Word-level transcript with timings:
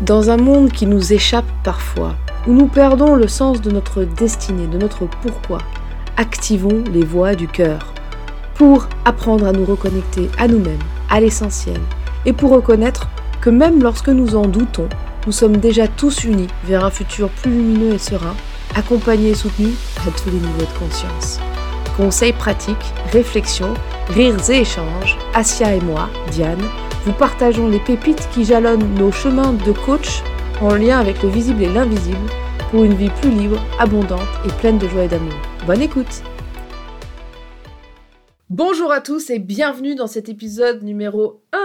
Dans 0.00 0.28
un 0.28 0.36
monde 0.36 0.72
qui 0.72 0.86
nous 0.86 1.12
échappe 1.12 1.44
parfois, 1.62 2.16
où 2.48 2.52
nous 2.52 2.66
perdons 2.66 3.14
le 3.14 3.28
sens 3.28 3.60
de 3.60 3.70
notre 3.70 4.02
destinée, 4.02 4.66
de 4.66 4.76
notre 4.76 5.06
pourquoi, 5.22 5.58
activons 6.16 6.82
les 6.92 7.04
voies 7.04 7.36
du 7.36 7.46
cœur 7.46 7.94
pour 8.54 8.88
apprendre 9.04 9.46
à 9.46 9.52
nous 9.52 9.64
reconnecter 9.64 10.28
à 10.36 10.48
nous-mêmes, 10.48 10.82
à 11.10 11.20
l'essentiel, 11.20 11.80
et 12.26 12.32
pour 12.32 12.50
reconnaître 12.50 13.08
que 13.40 13.50
même 13.50 13.82
lorsque 13.82 14.08
nous 14.08 14.34
en 14.34 14.46
doutons, 14.46 14.88
nous 15.26 15.32
sommes 15.32 15.58
déjà 15.58 15.86
tous 15.86 16.24
unis 16.24 16.48
vers 16.64 16.84
un 16.84 16.90
futur 16.90 17.28
plus 17.28 17.52
lumineux 17.52 17.94
et 17.94 17.98
serein, 17.98 18.34
accompagnés 18.74 19.30
et 19.30 19.34
soutenus 19.34 19.76
à 20.00 20.10
tous 20.10 20.26
les 20.26 20.40
niveaux 20.40 20.66
de 20.72 20.78
conscience. 20.78 21.38
Conseils 21.96 22.32
pratiques, 22.32 22.92
réflexions, 23.12 23.74
rires 24.08 24.50
et 24.50 24.60
échanges, 24.60 25.16
Asia 25.34 25.72
et 25.74 25.80
moi, 25.80 26.08
Diane, 26.32 26.58
vous 27.04 27.12
partageons 27.12 27.68
les 27.68 27.80
pépites 27.80 28.30
qui 28.32 28.46
jalonnent 28.46 28.94
nos 28.94 29.12
chemins 29.12 29.52
de 29.52 29.72
coach 29.72 30.22
en 30.62 30.74
lien 30.74 30.98
avec 30.98 31.22
le 31.22 31.28
visible 31.28 31.62
et 31.62 31.68
l'invisible 31.68 32.30
pour 32.70 32.82
une 32.84 32.94
vie 32.94 33.10
plus 33.20 33.30
libre, 33.30 33.60
abondante 33.78 34.20
et 34.46 34.52
pleine 34.60 34.78
de 34.78 34.88
joie 34.88 35.04
et 35.04 35.08
d'amour. 35.08 35.34
Bonne 35.66 35.82
écoute 35.82 36.22
Bonjour 38.48 38.90
à 38.90 39.02
tous 39.02 39.28
et 39.28 39.38
bienvenue 39.38 39.94
dans 39.94 40.06
cet 40.06 40.30
épisode 40.30 40.82
numéro 40.82 41.42
1 41.52 41.58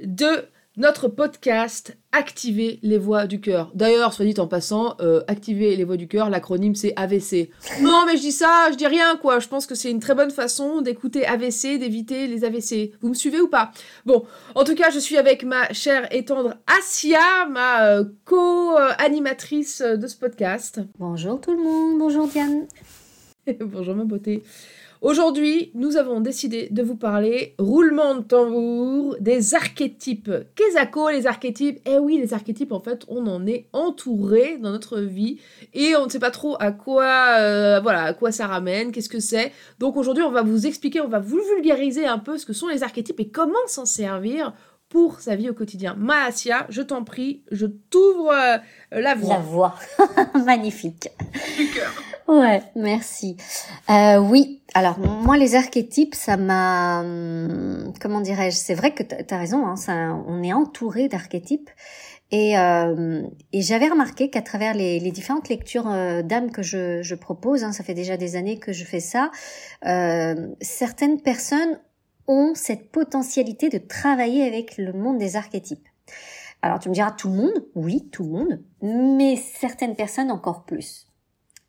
de 0.00 0.48
notre 0.76 1.08
podcast 1.08 1.96
Activer 2.12 2.78
les 2.82 2.96
voix 2.98 3.26
du 3.26 3.40
cœur. 3.40 3.70
D'ailleurs, 3.74 4.12
soit 4.12 4.24
dit 4.24 4.38
en 4.38 4.46
passant, 4.46 4.96
euh, 5.00 5.22
Activer 5.28 5.76
les 5.76 5.84
voix 5.84 5.96
du 5.96 6.08
cœur, 6.08 6.30
l'acronyme 6.30 6.74
c'est 6.74 6.92
AVC. 6.96 7.50
Non 7.82 8.04
mais 8.06 8.16
je 8.16 8.22
dis 8.22 8.32
ça, 8.32 8.68
je 8.70 8.76
dis 8.76 8.86
rien 8.86 9.16
quoi, 9.16 9.38
je 9.38 9.48
pense 9.48 9.66
que 9.66 9.74
c'est 9.74 9.90
une 9.90 10.00
très 10.00 10.14
bonne 10.14 10.30
façon 10.30 10.80
d'écouter 10.80 11.26
AVC, 11.26 11.78
d'éviter 11.78 12.26
les 12.26 12.44
AVC. 12.44 12.92
Vous 13.00 13.08
me 13.08 13.14
suivez 13.14 13.40
ou 13.40 13.48
pas? 13.48 13.70
Bon, 14.06 14.24
en 14.54 14.64
tout 14.64 14.74
cas, 14.74 14.90
je 14.90 14.98
suis 14.98 15.16
avec 15.16 15.44
ma 15.44 15.70
chère 15.72 16.08
et 16.14 16.24
tendre 16.24 16.54
Asia, 16.66 17.46
ma 17.50 17.86
euh, 17.86 18.04
co-animatrice 18.24 19.82
de 19.82 20.06
ce 20.06 20.16
podcast. 20.16 20.80
Bonjour 20.98 21.40
tout 21.40 21.52
le 21.52 21.62
monde, 21.62 21.98
bonjour 21.98 22.28
Diane. 22.28 22.66
bonjour 23.60 23.94
ma 23.94 24.04
beauté. 24.04 24.42
Aujourd'hui, 25.02 25.70
nous 25.74 25.96
avons 25.96 26.20
décidé 26.20 26.68
de 26.70 26.82
vous 26.82 26.96
parler, 26.96 27.54
roulement 27.58 28.14
de 28.14 28.22
tambour, 28.22 29.16
des 29.20 29.54
archétypes. 29.54 30.30
Qu'est-ce 30.54 31.12
les 31.12 31.26
archétypes 31.26 31.80
Eh 31.84 31.98
oui, 31.98 32.18
les 32.18 32.32
archétypes, 32.32 32.72
en 32.72 32.80
fait, 32.80 33.04
on 33.08 33.26
en 33.26 33.46
est 33.46 33.66
entouré 33.74 34.56
dans 34.56 34.70
notre 34.70 35.00
vie 35.00 35.38
et 35.74 35.94
on 35.96 36.06
ne 36.06 36.10
sait 36.10 36.18
pas 36.18 36.30
trop 36.30 36.56
à 36.60 36.72
quoi, 36.72 37.36
euh, 37.40 37.80
voilà, 37.80 38.04
à 38.04 38.14
quoi 38.14 38.32
ça 38.32 38.46
ramène, 38.46 38.90
qu'est-ce 38.90 39.10
que 39.10 39.20
c'est. 39.20 39.52
Donc 39.78 39.96
aujourd'hui, 39.96 40.24
on 40.24 40.30
va 40.30 40.42
vous 40.42 40.66
expliquer, 40.66 41.02
on 41.02 41.08
va 41.08 41.18
vous 41.18 41.40
vulgariser 41.54 42.06
un 42.06 42.18
peu 42.18 42.38
ce 42.38 42.46
que 42.46 42.54
sont 42.54 42.68
les 42.68 42.82
archétypes 42.82 43.20
et 43.20 43.28
comment 43.28 43.54
s'en 43.66 43.84
servir 43.84 44.54
pour 44.88 45.20
sa 45.20 45.36
vie 45.36 45.50
au 45.50 45.54
quotidien. 45.54 45.94
Maasia, 45.98 46.66
je 46.68 46.82
t'en 46.82 47.04
prie, 47.04 47.42
je 47.50 47.66
t'ouvre 47.66 48.30
euh, 48.32 48.58
la 48.92 49.14
voie. 49.14 49.34
La 49.34 49.40
voie, 49.40 49.74
magnifique. 50.46 51.08
Du 51.56 51.68
cœur. 51.70 51.92
Ouais, 52.28 52.62
merci. 52.74 53.36
Euh, 53.88 54.18
oui, 54.18 54.62
alors 54.74 54.98
moi 54.98 55.36
les 55.36 55.54
archétypes, 55.54 56.14
ça 56.14 56.36
m'a, 56.36 57.00
hum, 57.00 57.92
comment 58.00 58.20
dirais-je, 58.20 58.56
c'est 58.56 58.74
vrai 58.74 58.92
que 58.92 59.04
tu 59.04 59.32
as 59.32 59.38
raison, 59.38 59.64
hein, 59.66 59.76
ça, 59.76 59.92
on 60.26 60.42
est 60.42 60.52
entouré 60.52 61.08
d'archétypes. 61.08 61.70
Et, 62.32 62.58
euh, 62.58 63.22
et 63.52 63.62
j'avais 63.62 63.88
remarqué 63.88 64.30
qu'à 64.30 64.42
travers 64.42 64.74
les, 64.74 64.98
les, 64.98 65.12
différentes 65.12 65.48
lectures 65.48 65.88
euh, 65.88 66.22
d'âme 66.22 66.50
que 66.50 66.60
je, 66.60 67.00
je 67.00 67.14
propose, 67.14 67.62
hein, 67.62 67.70
ça 67.70 67.84
fait 67.84 67.94
déjà 67.94 68.16
des 68.16 68.34
années 68.34 68.58
que 68.58 68.72
je 68.72 68.84
fais 68.84 68.98
ça, 68.98 69.30
euh, 69.86 70.48
certaines 70.60 71.20
personnes 71.20 71.78
ont 72.28 72.54
cette 72.54 72.90
potentialité 72.90 73.68
de 73.68 73.78
travailler 73.78 74.44
avec 74.44 74.78
le 74.78 74.92
monde 74.92 75.18
des 75.18 75.36
archétypes. 75.36 75.88
Alors 76.62 76.78
tu 76.78 76.88
me 76.88 76.94
diras 76.94 77.12
tout 77.12 77.28
le 77.28 77.36
monde, 77.36 77.66
oui, 77.74 78.08
tout 78.10 78.24
le 78.24 78.30
monde, 78.30 78.62
mais 78.82 79.36
certaines 79.36 79.94
personnes 79.94 80.30
encore 80.30 80.64
plus. 80.64 81.06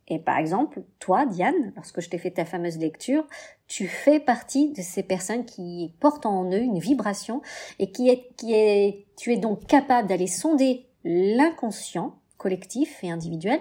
Et 0.07 0.19
par 0.19 0.37
exemple, 0.37 0.83
toi, 0.99 1.25
Diane, 1.25 1.73
lorsque 1.75 1.99
je 1.99 2.09
t'ai 2.09 2.17
fait 2.17 2.31
ta 2.31 2.45
fameuse 2.45 2.77
lecture, 2.77 3.27
tu 3.67 3.87
fais 3.87 4.19
partie 4.19 4.71
de 4.71 4.81
ces 4.81 5.03
personnes 5.03 5.45
qui 5.45 5.93
portent 5.99 6.25
en 6.25 6.49
eux 6.49 6.61
une 6.61 6.79
vibration 6.79 7.41
et 7.79 7.91
qui 7.91 8.07
est, 8.09 8.29
qui 8.37 8.53
est, 8.53 9.05
tu 9.17 9.33
es 9.33 9.37
donc 9.37 9.67
capable 9.67 10.07
d'aller 10.07 10.27
sonder 10.27 10.85
l'inconscient 11.03 12.15
collectif 12.37 13.03
et 13.03 13.11
individuel 13.11 13.59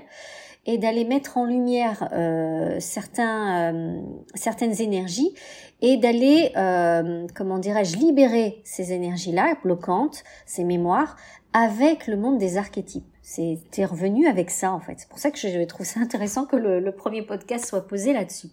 et 0.67 0.79
d'aller 0.79 1.05
mettre 1.05 1.39
en 1.39 1.45
lumière 1.45 2.09
euh, 2.13 2.77
certains, 2.81 3.73
euh, 3.75 4.01
certaines 4.35 4.81
énergies 4.81 5.33
et 5.81 5.97
d'aller, 5.97 6.53
euh, 6.57 7.27
comment 7.35 7.59
dirais-je, 7.59 7.97
libérer 7.97 8.61
ces 8.65 8.93
énergies-là 8.93 9.55
bloquantes, 9.63 10.25
ces 10.45 10.65
mémoires, 10.65 11.17
avec 11.53 12.07
le 12.07 12.17
monde 12.17 12.39
des 12.39 12.57
archétypes. 12.57 13.07
C'est 13.23 13.85
revenu 13.85 14.29
avec 14.29 14.51
ça 14.51 14.73
en 14.73 14.81
fait. 14.81 14.95
C'est 14.99 15.09
pour 15.09 15.19
ça 15.19 15.31
que 15.31 15.39
je 15.39 15.65
trouve 15.65 15.85
ça 15.85 16.01
intéressant 16.01 16.47
que 16.47 16.57
le, 16.57 16.93
premier 16.93 17.23
podcast 17.23 17.67
soit 17.67 17.87
posé 17.87 18.13
là-dessus. 18.13 18.49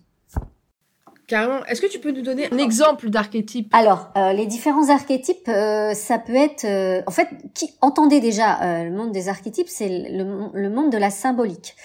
Carrément. 1.27 1.63
Est-ce 1.65 1.81
que 1.81 1.87
tu 1.87 1.99
peux 1.99 2.11
nous 2.11 2.21
donner 2.21 2.51
un 2.51 2.57
exemple 2.57 3.09
d'archétype 3.09 3.69
Alors, 3.73 4.09
euh, 4.17 4.33
les 4.33 4.45
différents 4.45 4.89
archétypes, 4.89 5.47
euh, 5.47 5.93
ça 5.93 6.19
peut 6.19 6.35
être... 6.35 6.65
Euh, 6.65 7.01
en 7.07 7.11
fait, 7.11 7.29
qui 7.53 7.73
entendez 7.81 8.19
déjà 8.19 8.83
le 8.83 8.91
monde 8.91 9.11
des 9.11 9.29
archétypes, 9.29 9.69
c'est 9.69 9.89
le, 10.09 10.49
le, 10.53 10.69
monde 10.69 10.91
de 10.91 10.97
la 10.97 11.09
symbolique. 11.09 11.75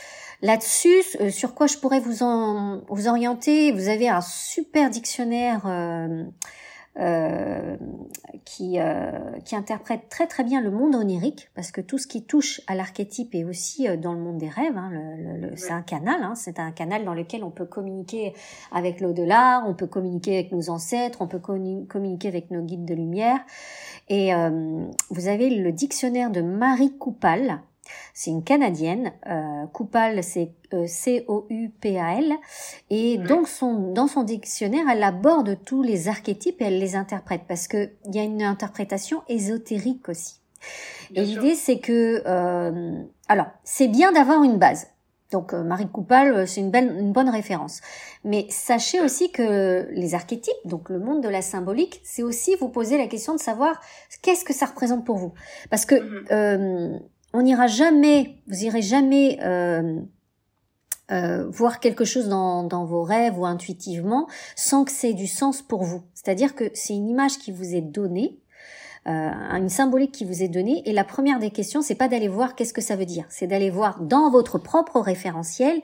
Là-dessus, 0.43 1.03
sur 1.31 1.54
quoi 1.54 1.66
je 1.66 1.77
pourrais 1.78 2.00
vous, 2.00 2.22
en, 2.22 2.82
vous 2.88 3.09
orienter 3.09 3.72
Vous 3.72 3.88
avez 3.88 4.09
un 4.09 4.21
super 4.21 4.91
dictionnaire 4.91 5.62
euh, 6.98 7.76
qui, 8.44 8.81
euh, 8.81 9.10
qui 9.44 9.54
interprète 9.54 10.09
très 10.09 10.26
très 10.26 10.42
bien 10.42 10.60
le 10.60 10.72
monde 10.72 10.97
onirique, 10.97 11.48
parce 11.54 11.70
que 11.70 11.81
tout 11.81 11.97
ce 11.97 12.09
qui 12.09 12.25
touche 12.25 12.60
à 12.66 12.75
l'archétype 12.75 13.36
est 13.36 13.44
aussi 13.44 13.86
euh, 13.86 13.97
dans 13.97 14.12
le 14.12 14.19
monde 14.19 14.38
des 14.38 14.48
rêves. 14.48 14.76
Hein, 14.76 14.91
le, 14.92 15.56
C'est 15.56 15.70
un 15.70 15.82
canal, 15.82 16.22
hein, 16.22 16.34
c'est 16.34 16.59
un 16.59 16.72
canal 16.72 17.04
dans 17.04 17.14
lequel 17.14 17.44
on 17.44 17.50
peut 17.50 17.66
communiquer 17.66 18.34
avec 18.72 19.00
l'au-delà, 19.00 19.62
on 19.66 19.75
peut 19.75 19.86
communiquer 19.86 20.34
avec 20.34 20.50
nos 20.50 20.70
ancêtres, 20.70 21.22
on 21.22 21.28
peut 21.28 21.38
communiquer 21.38 22.26
avec 22.26 22.50
nos 22.50 22.62
guides 22.62 22.84
de 22.84 22.94
lumière. 22.94 23.38
Et 24.09 24.32
vous 25.10 25.28
avez 25.28 25.50
le 25.50 25.70
dictionnaire 25.70 26.30
de 26.30 26.41
Marie 26.41 26.97
Coupal, 26.97 27.60
c'est 28.15 28.31
une 28.31 28.44
Canadienne. 28.44 29.12
Euh, 29.26 29.66
Coupal, 29.72 30.22
c'est 30.22 30.53
euh, 30.72 30.87
C-O-U-P-A-L. 30.87 32.34
Et 32.91 33.19
donc, 33.19 33.49
son, 33.49 33.93
dans 33.93 34.06
son 34.06 34.22
dictionnaire, 34.22 34.87
elle 34.91 35.03
aborde 35.03 35.59
tous 35.65 35.82
les 35.82 36.09
archétypes 36.09 36.60
et 36.60 36.65
elle 36.65 36.78
les 36.78 36.97
interprète 36.97 37.43
parce 37.48 37.69
qu'il 37.69 37.93
y 38.12 38.19
a 38.19 38.25
une 38.25 38.43
interprétation 38.43 39.22
ésotérique 39.28 40.09
aussi. 40.09 40.41
et 41.15 41.22
l'idée, 41.22 41.54
c'est 41.54 41.78
que... 41.78 42.22
Euh, 42.27 43.03
alors, 43.28 43.47
c'est 43.65 43.88
bien 43.88 44.12
d'avoir 44.12 44.43
une 44.43 44.59
base. 44.59 44.88
Donc 45.31 45.53
euh, 45.53 45.62
Marie 45.62 45.88
Coupal, 45.88 46.32
euh, 46.32 46.47
c'est 46.47 46.60
une, 46.60 46.71
belle, 46.71 46.97
une 46.98 47.12
bonne 47.12 47.28
référence. 47.28 47.81
Mais 48.25 48.47
sachez 48.48 49.00
aussi 49.00 49.31
que 49.31 49.87
les 49.91 50.15
archétypes, 50.15 50.54
donc 50.65 50.88
le 50.88 50.98
monde 50.98 51.22
de 51.22 51.28
la 51.28 51.43
symbolique, 51.43 52.00
c'est 52.03 52.22
aussi 52.22 52.54
vous 52.56 52.69
poser 52.69 52.97
la 52.97 53.06
question 53.06 53.34
de 53.34 53.41
savoir 53.41 53.81
qu'est-ce 54.22 54.44
que 54.44 54.54
ça 54.54 54.66
représente 54.66 55.04
pour 55.04 55.19
vous. 55.19 55.34
Parce 55.71 55.84
que 55.84 55.97
mm-hmm. 55.97 56.32
euh, 56.32 56.98
on 57.38 57.43
n'ira 57.43 57.69
jamais, 57.69 58.34
vous 58.49 58.65
irez 58.65 58.82
jamais 58.82 59.38
euh, 59.44 60.00
euh, 61.12 61.49
voir 61.49 61.78
quelque 61.78 62.04
chose 62.04 62.28
dans, 62.28 62.65
dans, 62.65 62.84
vos 62.84 63.04
rêves 63.04 63.38
ou 63.38 63.47
intuitivement 63.47 64.26
sans 64.56 64.84
que 64.84 64.91
c'est 64.91 65.12
du 65.12 65.28
sens 65.28 65.62
pour 65.62 65.84
vous. 65.84 66.03
C'est-à-dire 66.15 66.56
que 66.56 66.65
c'est 66.75 66.94
une 66.94 67.09
image 67.09 67.38
qui 67.38 67.53
vous 67.53 67.77
est 67.77 67.81
donnée, 67.81 68.41
euh, 69.06 69.31
une 69.53 69.69
symbolique 69.69 70.10
qui 70.10 70.25
vous 70.25 70.43
est 70.43 70.48
donnée, 70.48 70.82
et 70.84 70.93
la 70.93 71.04
première 71.04 71.38
des 71.38 71.50
questions, 71.50 71.81
c'est 71.81 71.94
pas 71.94 72.09
d'aller 72.09 72.27
voir 72.27 72.56
qu'est-ce 72.56 72.75
que 72.75 72.81
ça 72.81 72.97
veut 72.97 73.06
dire, 73.06 73.27
c'est 73.28 73.47
d'aller 73.47 73.71
voir 73.71 74.00
dans 74.00 74.31
votre 74.31 74.59
propre 74.59 74.98
référentiel 74.98 75.81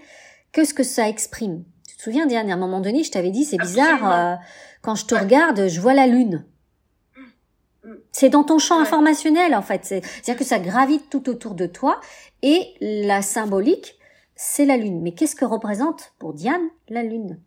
qu'est-ce 0.51 0.75
que 0.75 0.83
ça 0.83 1.09
exprime. 1.09 1.63
Tu 1.87 1.97
te 1.97 2.03
souviens, 2.03 2.27
Diane, 2.27 2.51
à 2.51 2.55
un 2.55 2.59
moment 2.59 2.81
donné, 2.81 3.05
je 3.05 3.13
t'avais 3.13 3.31
dit, 3.31 3.45
c'est 3.45 3.59
bizarre, 3.59 4.41
quand 4.83 4.97
je 4.97 5.07
te 5.07 5.15
regarde, 5.15 5.69
je 5.69 5.81
vois 5.81 5.95
la 5.95 6.09
lune. 6.09 6.45
C'est 8.15 8.29
dans 8.29 8.45
ton 8.45 8.61
champ 8.61 8.79
informationnel 8.79 9.57
en 9.57 9.61
fait. 9.61 9.85
C'est-à-dire 9.85 10.37
que 10.37 10.45
ça 10.45 10.61
gravite 10.61 11.11
tout 11.11 11.29
autour 11.29 11.57
de 11.57 11.67
toi 11.67 12.01
et 12.43 12.75
la 12.81 13.23
symbolique, 13.23 13.99
c'est 14.37 14.65
la 14.65 14.77
lune. 14.77 15.03
Mais 15.03 15.15
qu'est-ce 15.15 15.35
que 15.35 15.45
représente 15.45 16.13
pour 16.21 16.33
Diane 16.33 16.63
la 16.89 17.03
lune? 17.03 17.41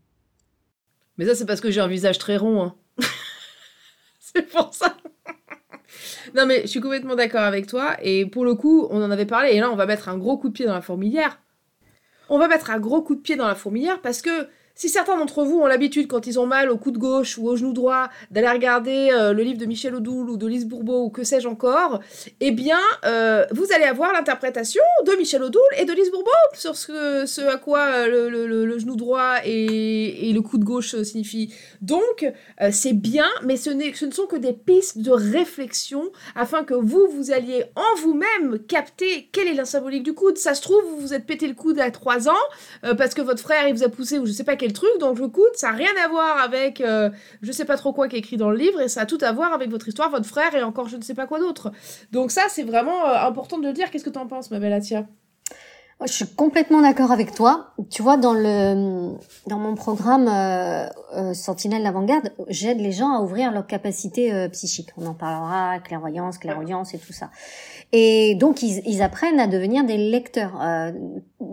Mais 1.18 1.26
ça 1.26 1.36
c'est 1.36 1.46
parce 1.46 1.62
que 1.62 1.72
j'ai 1.72 1.80
un 1.80 1.88
visage 1.88 2.20
très 2.20 2.36
rond. 2.36 2.62
Hein. 2.64 2.76
c'est 4.20 4.42
pour 4.42 4.74
ça. 4.74 4.98
non 6.36 6.46
mais 6.46 6.64
je 6.64 6.68
suis 6.68 6.82
complètement 6.82 7.16
d'accord 7.16 7.44
avec 7.44 7.68
toi 7.68 7.96
et 8.02 8.26
pour 8.26 8.44
le 8.44 8.54
coup 8.56 8.88
on 8.90 9.02
en 9.02 9.10
avait 9.10 9.26
parlé 9.26 9.52
et 9.52 9.62
là 9.62 9.72
on 9.72 9.78
va 9.78 9.86
mettre 9.86 10.10
un 10.10 10.18
gros 10.18 10.38
coup 10.38 10.50
de 10.50 10.54
pied 10.54 10.66
dans 10.66 10.74
la 10.74 10.82
fourmilière. 10.82 11.40
On 12.28 12.40
va 12.40 12.50
mettre 12.50 12.72
un 12.72 12.80
gros 12.80 13.02
coup 13.02 13.16
de 13.16 13.22
pied 13.22 13.38
dans 13.38 13.48
la 13.48 13.56
fourmilière 13.56 14.02
parce 14.02 14.22
que 14.22 14.50
si 14.78 14.90
certains 14.90 15.18
d'entre 15.18 15.44
vous 15.44 15.58
ont 15.58 15.66
l'habitude, 15.66 16.08
quand 16.08 16.28
ils 16.28 16.40
ont 16.40 16.46
mal 16.46 16.70
au 16.70 16.78
coude 16.78 17.00
gauche 17.00 17.40
ou 17.40 17.50
au 17.50 17.56
genou 17.56 17.74
droit, 17.74 18.10
d'aller 18.30 18.48
regarder 18.48 19.10
euh, 19.12 19.34
le 19.34 19.42
livre 19.42 19.58
de 19.58 19.66
Michel 19.66 19.96
Odoul 19.96 20.30
ou 20.30 20.38
de 20.38 20.46
Lise 20.46 20.68
Bourbeau 20.68 21.06
ou 21.06 21.10
que 21.10 21.24
sais-je 21.24 21.48
encore, 21.48 22.00
eh 22.40 22.52
bien, 22.52 22.80
euh, 23.04 23.44
vous 23.50 23.66
allez 23.74 23.86
avoir 23.86 24.14
l'interprétation 24.14 24.84
de 25.08 25.14
Michel 25.14 25.42
Odoul 25.42 25.64
et 25.80 25.86
de 25.86 25.94
Lise 25.94 26.12
Bourbeau 26.12 26.30
sur 26.54 26.76
ce, 26.76 27.48
à 27.48 27.58
quoi 27.58 27.80
euh, 27.88 28.30
le, 28.30 28.78
genou 28.78 28.96
droit 28.96 29.38
et, 29.44 30.32
le 30.32 30.42
coude 30.42 30.64
gauche 30.64 30.96
signifient. 31.02 31.52
Donc, 31.82 32.32
c'est 32.70 32.94
bien, 32.94 33.26
mais 33.44 33.58
ce, 33.58 33.72
ne 33.72 34.12
sont 34.12 34.28
que 34.28 34.36
des 34.36 34.54
pistes 34.54 35.00
de 35.00 35.10
réflexion 35.10 36.12
afin 36.36 36.64
que 36.64 36.76
vous, 36.76 37.08
vous 37.10 37.32
alliez 37.32 37.66
en 37.76 38.02
vous-même 38.02 38.60
capter 38.68 39.30
quelle 39.32 39.48
est 39.48 39.56
la 39.56 39.66
symbolique 39.66 40.04
du 40.04 40.14
coude. 40.14 40.38
Ça 40.38 40.54
se 40.54 40.62
trouve, 40.62 40.84
vous 40.92 41.00
vous 41.00 41.14
êtes 41.16 41.26
pété 41.26 41.48
le 41.48 41.56
coude 41.56 41.80
à 41.80 41.90
3 41.90 42.30
ans 42.30 42.34
parce 42.98 43.16
que 43.16 43.22
votre 43.22 43.42
frère, 43.42 43.68
il 43.68 43.74
vous 43.74 43.84
a 43.84 43.90
poussé 43.90 44.20
ou 44.20 44.28
je 44.28 44.32
sais 44.32 44.44
pas 44.44 44.56
quel 44.56 44.67
le 44.68 44.74
truc, 44.74 44.90
donc 45.00 45.20
le 45.20 45.28
coude, 45.28 45.56
ça 45.56 45.72
n'a 45.72 45.78
rien 45.78 45.92
à 46.04 46.08
voir 46.08 46.40
avec 46.40 46.82
euh, 46.82 47.10
je 47.42 47.52
sais 47.52 47.66
pas 47.66 47.78
trop 47.78 47.94
quoi 47.94 48.08
qui 48.08 48.16
est 48.16 48.20
écrit 48.20 48.38
dans 48.38 48.50
le 48.50 48.58
livre, 48.58 48.82
et 48.82 48.88
ça 48.88 49.02
a 49.02 49.06
tout 49.06 49.18
à 49.22 49.32
voir 49.32 49.54
avec 49.54 49.70
votre 49.70 49.88
histoire, 49.88 50.10
votre 50.10 50.26
frère, 50.28 50.54
et 50.56 50.64
encore 50.64 50.88
je 50.90 50.98
ne 50.98 51.02
sais 51.02 51.14
pas 51.14 51.28
quoi 51.28 51.40
d'autre. 51.40 51.72
Donc 52.12 52.32
ça, 52.32 52.44
c'est 52.50 52.64
vraiment 52.64 53.06
euh, 53.08 53.28
important 53.28 53.58
de 53.58 53.68
le 53.68 53.74
dire. 53.74 53.92
Qu'est-ce 53.92 54.06
que 54.06 54.10
tu 54.10 54.20
en 54.20 54.28
penses, 54.28 54.52
ma 54.52 54.60
belle 54.60 54.74
Atia? 54.74 55.08
Je 56.06 56.12
suis 56.12 56.28
complètement 56.28 56.82
d'accord 56.82 57.12
avec 57.12 57.34
toi. 57.34 57.72
Tu 57.90 58.04
vois, 58.04 58.18
dans 58.18 58.34
le 58.34 59.16
dans 59.48 59.58
mon 59.58 59.74
programme 59.74 60.28
euh, 60.28 60.88
euh 61.16 61.34
Sentinelle 61.34 61.84
d'avant-garde, 61.84 62.32
j'aide 62.50 62.80
les 62.80 62.92
gens 62.92 63.14
à 63.14 63.22
ouvrir 63.22 63.52
leur 63.52 63.66
capacité 63.66 64.32
euh, 64.32 64.48
psychique. 64.50 64.90
On 64.98 65.08
en 65.08 65.16
parlera, 65.16 65.80
clairvoyance, 65.80 66.38
clairaudience 66.38 66.94
et 66.94 67.00
tout 67.00 67.14
ça. 67.14 67.32
Et 67.94 68.36
donc 68.36 68.62
ils, 68.62 68.84
ils 68.86 69.02
apprennent 69.02 69.40
à 69.40 69.48
devenir 69.48 69.86
des 69.86 69.98
lecteurs 69.98 70.62
euh, 70.62 70.92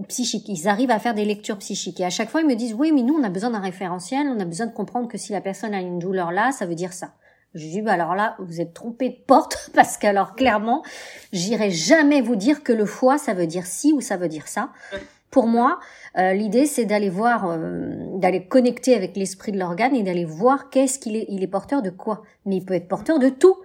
psychiques. 0.09 0.49
Ils 0.49 0.69
arrivent 0.69 0.91
à 0.91 0.99
faire 0.99 1.15
des 1.15 1.25
lectures 1.25 1.59
psychiques. 1.59 2.01
Et 2.01 2.05
à 2.05 2.11
chaque 2.11 2.29
fois, 2.29 2.43
ils 2.43 2.47
me 2.47 2.55
disent 2.55 2.75
oui, 2.75 2.93
mais 2.93 3.03
nous, 3.03 3.15
on 3.15 3.25
a 3.25 3.31
besoin 3.31 3.51
d'un 3.51 3.61
référentiel. 3.61 4.27
On 4.29 4.39
a 4.41 4.45
besoin 4.45 4.67
de 4.67 4.75
comprendre 4.75 5.09
que 5.09 5.17
si 5.17 5.33
la 5.33 5.41
personne 5.41 5.73
a 5.73 5.81
une 5.81 5.99
douleur 5.99 6.33
là, 6.33 6.53
ça 6.53 6.67
veut 6.67 6.75
dire 6.75 6.93
ça. 6.93 7.13
Je 7.55 7.67
dis, 7.67 7.83
bah 7.83 7.93
alors 7.93 8.15
là, 8.15 8.37
vous 8.39 8.61
êtes 8.61 8.75
trompé 8.75 9.11
de 9.11 9.17
porte, 9.27 9.71
parce 9.75 9.97
qu'alors 9.97 10.35
clairement, 10.35 10.83
j'irai 11.33 11.71
jamais 11.71 12.21
vous 12.21 12.37
dire 12.37 12.63
que 12.63 12.73
le 12.73 12.87
foie, 12.87 13.19
ça 13.19 13.35
veut 13.35 13.47
dire 13.47 13.67
ci 13.67 13.93
ou 13.93 14.01
ça 14.01 14.17
veut 14.17 14.29
dire 14.29 14.49
ça. 14.49 14.71
Pour 15.31 15.47
moi, 15.49 15.81
euh, 16.17 16.33
l'idée, 16.33 16.65
c'est 16.65 16.85
d'aller 16.85 17.09
voir, 17.09 17.47
euh, 17.49 18.19
d'aller 18.19 18.47
connecter 18.47 18.95
avec 18.95 19.17
l'esprit 19.17 19.51
de 19.51 19.59
l'organe 19.59 19.97
et 19.97 20.05
d'aller 20.05 20.25
voir 20.25 20.71
qu'est-ce 20.71 20.99
qu'il 21.01 21.17
est, 21.17 21.27
il 21.29 21.43
est 21.43 21.49
porteur 21.49 21.83
de 21.83 21.91
quoi. 21.91 22.23
Mais 22.47 22.57
il 22.57 22.65
peut 22.65 22.75
être 22.75 22.87
porteur 22.87 23.19
de 23.19 23.29
tout. 23.29 23.57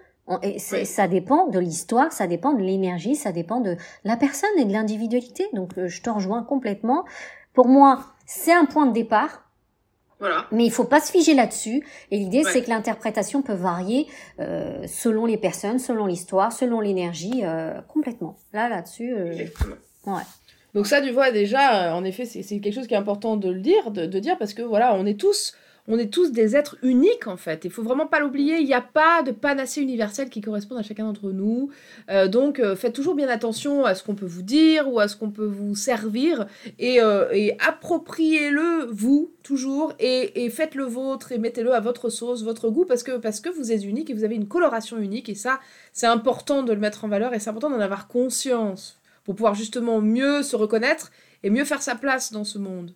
Et 0.43 0.59
Ça 0.59 1.07
dépend 1.07 1.47
de 1.47 1.59
l'histoire, 1.59 2.11
ça 2.11 2.27
dépend 2.27 2.53
de 2.53 2.61
l'énergie, 2.61 3.15
ça 3.15 3.31
dépend 3.31 3.61
de 3.61 3.77
la 4.03 4.15
personne 4.15 4.49
et 4.59 4.65
de 4.65 4.71
l'individualité. 4.71 5.47
Donc, 5.53 5.77
euh, 5.77 5.87
je 5.87 6.01
te 6.01 6.09
rejoins 6.09 6.43
complètement. 6.43 7.03
Pour 7.53 7.67
moi, 7.67 8.03
c'est 8.25 8.53
un 8.53 8.65
point 8.65 8.85
de 8.85 8.93
départ 8.93 9.48
mais 10.51 10.65
il 10.65 10.71
faut 10.71 10.83
pas 10.83 10.99
se 10.99 11.11
figer 11.11 11.33
là-dessus. 11.33 11.85
Et 12.11 12.17
l'idée, 12.17 12.43
c'est 12.43 12.61
que 12.61 12.69
l'interprétation 12.69 13.41
peut 13.41 13.53
varier 13.53 14.07
euh, 14.39 14.85
selon 14.87 15.25
les 15.25 15.37
personnes, 15.37 15.79
selon 15.79 16.05
l'histoire, 16.05 16.51
selon 16.51 16.79
l'énergie, 16.79 17.41
euh, 17.43 17.79
complètement. 17.87 18.37
Là, 18.53 18.69
là-dessus. 18.69 19.13
Euh, 19.15 19.33
ouais. 20.05 20.21
Donc 20.73 20.87
ça, 20.87 21.01
tu 21.01 21.11
vois 21.11 21.31
déjà, 21.31 21.95
en 21.95 22.03
effet, 22.03 22.25
c'est 22.25 22.43
quelque 22.59 22.73
chose 22.73 22.87
qui 22.87 22.93
est 22.93 22.97
important 22.97 23.37
de 23.37 23.49
le 23.49 23.59
dire, 23.59 23.91
de, 23.91 24.05
de 24.05 24.19
dire 24.19 24.37
parce 24.37 24.53
que 24.53 24.61
voilà, 24.61 24.93
on 24.95 25.05
est 25.05 25.19
tous 25.19 25.55
on 25.89 25.97
est 25.97 26.13
tous 26.13 26.31
des 26.31 26.55
êtres 26.55 26.77
uniques 26.83 27.27
en 27.27 27.35
fait. 27.35 27.65
Il 27.65 27.71
faut 27.71 27.81
vraiment 27.81 28.05
pas 28.05 28.19
l'oublier. 28.19 28.59
Il 28.59 28.65
n'y 28.65 28.75
a 28.75 28.81
pas 28.81 29.23
de 29.23 29.31
panacée 29.31 29.81
universelle 29.81 30.29
qui 30.29 30.39
corresponde 30.39 30.77
à 30.77 30.83
chacun 30.83 31.05
d'entre 31.05 31.31
nous. 31.31 31.71
Euh, 32.09 32.27
donc 32.27 32.59
euh, 32.59 32.75
faites 32.75 32.93
toujours 32.93 33.15
bien 33.15 33.27
attention 33.27 33.85
à 33.85 33.95
ce 33.95 34.03
qu'on 34.03 34.13
peut 34.13 34.27
vous 34.27 34.43
dire 34.43 34.87
ou 34.87 34.99
à 34.99 35.07
ce 35.07 35.17
qu'on 35.17 35.31
peut 35.31 35.47
vous 35.47 35.75
servir 35.75 36.45
et, 36.77 37.01
euh, 37.01 37.49
appropriez-le 37.67 38.85
vous 38.91 39.31
toujours 39.41 39.93
et, 39.99 40.49
faites 40.51 40.75
le 40.75 40.83
vôtre 40.83 41.31
et 41.31 41.39
mettez-le 41.39 41.73
à 41.73 41.79
votre 41.79 42.09
sauce, 42.09 42.43
votre 42.43 42.69
goût 42.69 42.85
parce 42.85 43.01
que 43.01 43.17
parce 43.17 43.39
que 43.39 43.49
vous 43.49 43.71
êtes 43.71 43.83
unique 43.83 44.11
et 44.11 44.13
vous 44.13 44.23
avez 44.23 44.35
une 44.35 44.47
coloration 44.47 44.97
unique 44.99 45.27
et 45.27 45.35
ça 45.35 45.59
c'est 45.91 46.05
important 46.05 46.61
de 46.61 46.71
le 46.71 46.79
mettre 46.79 47.03
en 47.03 47.07
valeur 47.07 47.33
et 47.33 47.39
c'est 47.39 47.49
important 47.49 47.71
d'en 47.71 47.79
avoir 47.79 48.07
conscience 48.07 48.99
pour 49.23 49.35
pouvoir 49.35 49.55
justement 49.55 50.01
mieux 50.01 50.43
se 50.43 50.55
reconnaître 50.55 51.11
et 51.41 51.49
mieux 51.49 51.65
faire 51.65 51.81
sa 51.81 51.95
place 51.95 52.31
dans 52.31 52.43
ce 52.43 52.59
monde. 52.59 52.93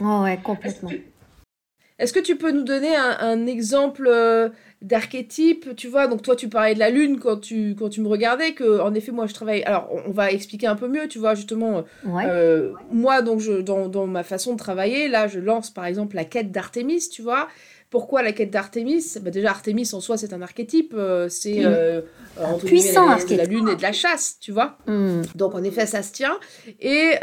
Oh 0.00 0.22
ouais, 0.22 0.38
complètement. 0.42 0.90
Est-ce 2.00 2.14
que 2.14 2.20
tu 2.20 2.36
peux 2.36 2.50
nous 2.50 2.62
donner 2.62 2.96
un, 2.96 3.46
exemple 3.46 4.08
euh, 4.10 4.48
d'archétype 4.80 5.76
Tu 5.76 5.86
vois, 5.86 6.06
donc 6.06 6.22
toi, 6.22 6.34
tu 6.34 6.48
parlais 6.48 6.72
de 6.72 6.78
la 6.78 6.88
lune 6.88 7.20
quand 7.20 7.36
tu, 7.36 7.76
quand 7.78 7.90
tu 7.90 8.00
me 8.00 8.08
regardais, 8.08 8.52
que 8.52 8.80
en 8.80 8.94
effet, 8.94 9.12
moi, 9.12 9.26
je 9.26 9.34
travaille. 9.34 9.62
Alors, 9.64 9.90
on, 10.06 10.10
va 10.10 10.32
expliquer 10.32 10.66
un 10.66 10.76
peu 10.76 10.88
mieux, 10.88 11.08
tu 11.08 11.18
vois, 11.18 11.34
justement. 11.34 11.84
Euh, 12.06 12.72
moi, 12.90 13.20
donc, 13.20 13.40
je, 13.40 13.52
dans, 13.60 13.88
dans, 13.88 14.06
ma 14.06 14.22
façon 14.22 14.54
de 14.54 14.58
travailler, 14.58 15.08
là, 15.08 15.28
je 15.28 15.38
lance 15.38 15.70
par 15.70 15.84
exemple 15.84 16.16
la 16.16 16.24
quête 16.24 16.50
d'Artémis, 16.50 17.10
tu 17.10 17.20
vois. 17.20 17.48
Pourquoi 17.90 18.22
la 18.22 18.32
quête 18.32 18.50
d'Artémis? 18.50 19.18
Bah, 19.20 19.30
Déjà, 19.30 19.50
Artémis 19.50 19.90
en 19.92 20.00
soi, 20.00 20.16
c'est 20.16 20.32
un 20.32 20.40
archétype. 20.40 20.94
Euh, 20.96 21.28
c'est 21.28 21.62
un 21.64 22.58
puissant 22.64 23.04
la, 23.04 23.12
archétype. 23.12 23.36
la 23.36 23.44
lune 23.44 23.68
et 23.68 23.76
de 23.76 23.82
la 23.82 23.92
chasse, 23.92 24.38
tu 24.40 24.52
vois. 24.52 24.78
Mm. 24.86 25.20
Donc, 25.34 25.54
en 25.54 25.62
effet, 25.62 25.84
ça 25.84 26.02
se 26.02 26.12
tient. 26.12 26.38
Et, 26.80 27.16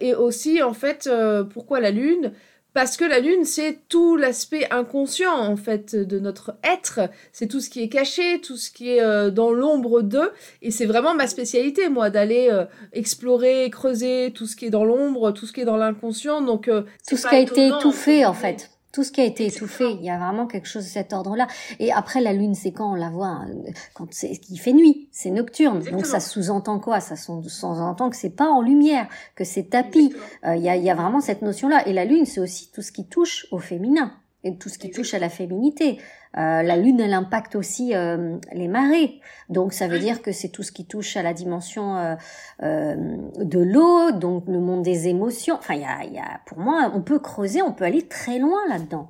et 0.00 0.14
aussi, 0.14 0.62
en 0.62 0.74
fait, 0.74 1.08
pourquoi 1.54 1.80
la 1.80 1.92
lune? 1.92 2.32
Parce 2.80 2.96
que 2.96 3.04
la 3.04 3.20
lune, 3.20 3.44
c'est 3.44 3.76
tout 3.90 4.16
l'aspect 4.16 4.66
inconscient, 4.70 5.34
en 5.34 5.56
fait, 5.56 5.94
de 5.94 6.18
notre 6.18 6.54
être. 6.64 7.10
C'est 7.30 7.46
tout 7.46 7.60
ce 7.60 7.68
qui 7.68 7.82
est 7.82 7.90
caché, 7.90 8.40
tout 8.40 8.56
ce 8.56 8.70
qui 8.70 8.92
est 8.92 9.02
euh, 9.02 9.30
dans 9.30 9.50
l'ombre 9.52 10.00
d'eux. 10.00 10.32
Et 10.62 10.70
c'est 10.70 10.86
vraiment 10.86 11.14
ma 11.14 11.26
spécialité, 11.26 11.90
moi, 11.90 12.08
d'aller 12.08 12.48
euh, 12.50 12.64
explorer, 12.94 13.68
creuser 13.68 14.32
tout 14.34 14.46
ce 14.46 14.56
qui 14.56 14.64
est 14.64 14.70
dans 14.70 14.86
l'ombre, 14.86 15.32
tout 15.32 15.44
ce 15.44 15.52
qui 15.52 15.60
est 15.60 15.66
dans 15.66 15.76
l'inconscient. 15.76 16.40
Donc, 16.40 16.68
euh, 16.68 16.84
tout 17.06 17.18
ce 17.18 17.26
qui 17.26 17.34
a 17.34 17.40
été 17.40 17.66
étouffé, 17.66 18.24
en 18.24 18.32
fait 18.32 18.70
tout 18.92 19.04
ce 19.04 19.12
qui 19.12 19.20
a 19.20 19.24
été 19.24 19.46
étouffé, 19.46 19.90
il 19.90 20.04
y 20.04 20.10
a 20.10 20.18
vraiment 20.18 20.46
quelque 20.46 20.66
chose 20.66 20.84
de 20.84 20.88
cet 20.88 21.12
ordre-là. 21.12 21.46
Et 21.78 21.92
après, 21.92 22.20
la 22.20 22.32
lune, 22.32 22.54
c'est 22.54 22.72
quand 22.72 22.92
on 22.92 22.94
la 22.94 23.10
voit, 23.10 23.28
hein, 23.28 23.48
quand 23.94 24.12
c'est 24.12 24.36
qu'il 24.36 24.58
fait 24.58 24.72
nuit, 24.72 25.08
c'est 25.12 25.30
nocturne. 25.30 25.82
Donc 25.90 26.06
ça 26.06 26.20
sous-entend 26.20 26.80
quoi? 26.80 27.00
Ça 27.00 27.16
sous-entend 27.16 28.10
que 28.10 28.16
c'est 28.16 28.30
pas 28.30 28.48
en 28.48 28.62
lumière, 28.62 29.08
que 29.34 29.44
c'est 29.44 29.64
tapis. 29.64 30.14
Euh, 30.44 30.56
il 30.56 30.62
y, 30.62 30.68
a, 30.68 30.76
y 30.76 30.90
a 30.90 30.94
vraiment 30.94 31.20
cette 31.20 31.42
notion-là. 31.42 31.86
Et 31.86 31.92
la 31.92 32.04
lune, 32.04 32.26
c'est 32.26 32.40
aussi 32.40 32.70
tout 32.72 32.82
ce 32.82 32.92
qui 32.92 33.06
touche 33.06 33.46
au 33.50 33.58
féminin 33.58 34.12
et 34.44 34.56
tout 34.56 34.68
ce 34.68 34.78
qui 34.78 34.90
touche 34.90 35.14
à 35.14 35.18
la 35.18 35.28
féminité. 35.28 35.98
Euh, 36.36 36.62
la 36.62 36.76
lune, 36.76 37.00
elle 37.00 37.12
impacte 37.12 37.56
aussi 37.56 37.94
euh, 37.94 38.36
les 38.52 38.68
marées. 38.68 39.20
Donc 39.48 39.72
ça 39.72 39.88
veut 39.88 39.98
dire 39.98 40.22
que 40.22 40.32
c'est 40.32 40.48
tout 40.48 40.62
ce 40.62 40.72
qui 40.72 40.86
touche 40.86 41.16
à 41.16 41.22
la 41.22 41.34
dimension 41.34 42.16
euh, 42.62 42.94
de 43.36 43.58
l'eau, 43.58 44.12
donc 44.12 44.46
le 44.46 44.60
monde 44.60 44.82
des 44.82 45.08
émotions. 45.08 45.56
Enfin, 45.56 45.74
il 45.74 45.82
y 45.82 45.84
a, 45.84 46.04
y 46.04 46.18
a, 46.18 46.40
pour 46.46 46.58
moi, 46.58 46.90
on 46.94 47.02
peut 47.02 47.18
creuser, 47.18 47.62
on 47.62 47.72
peut 47.72 47.84
aller 47.84 48.06
très 48.06 48.38
loin 48.38 48.60
là-dedans. 48.68 49.08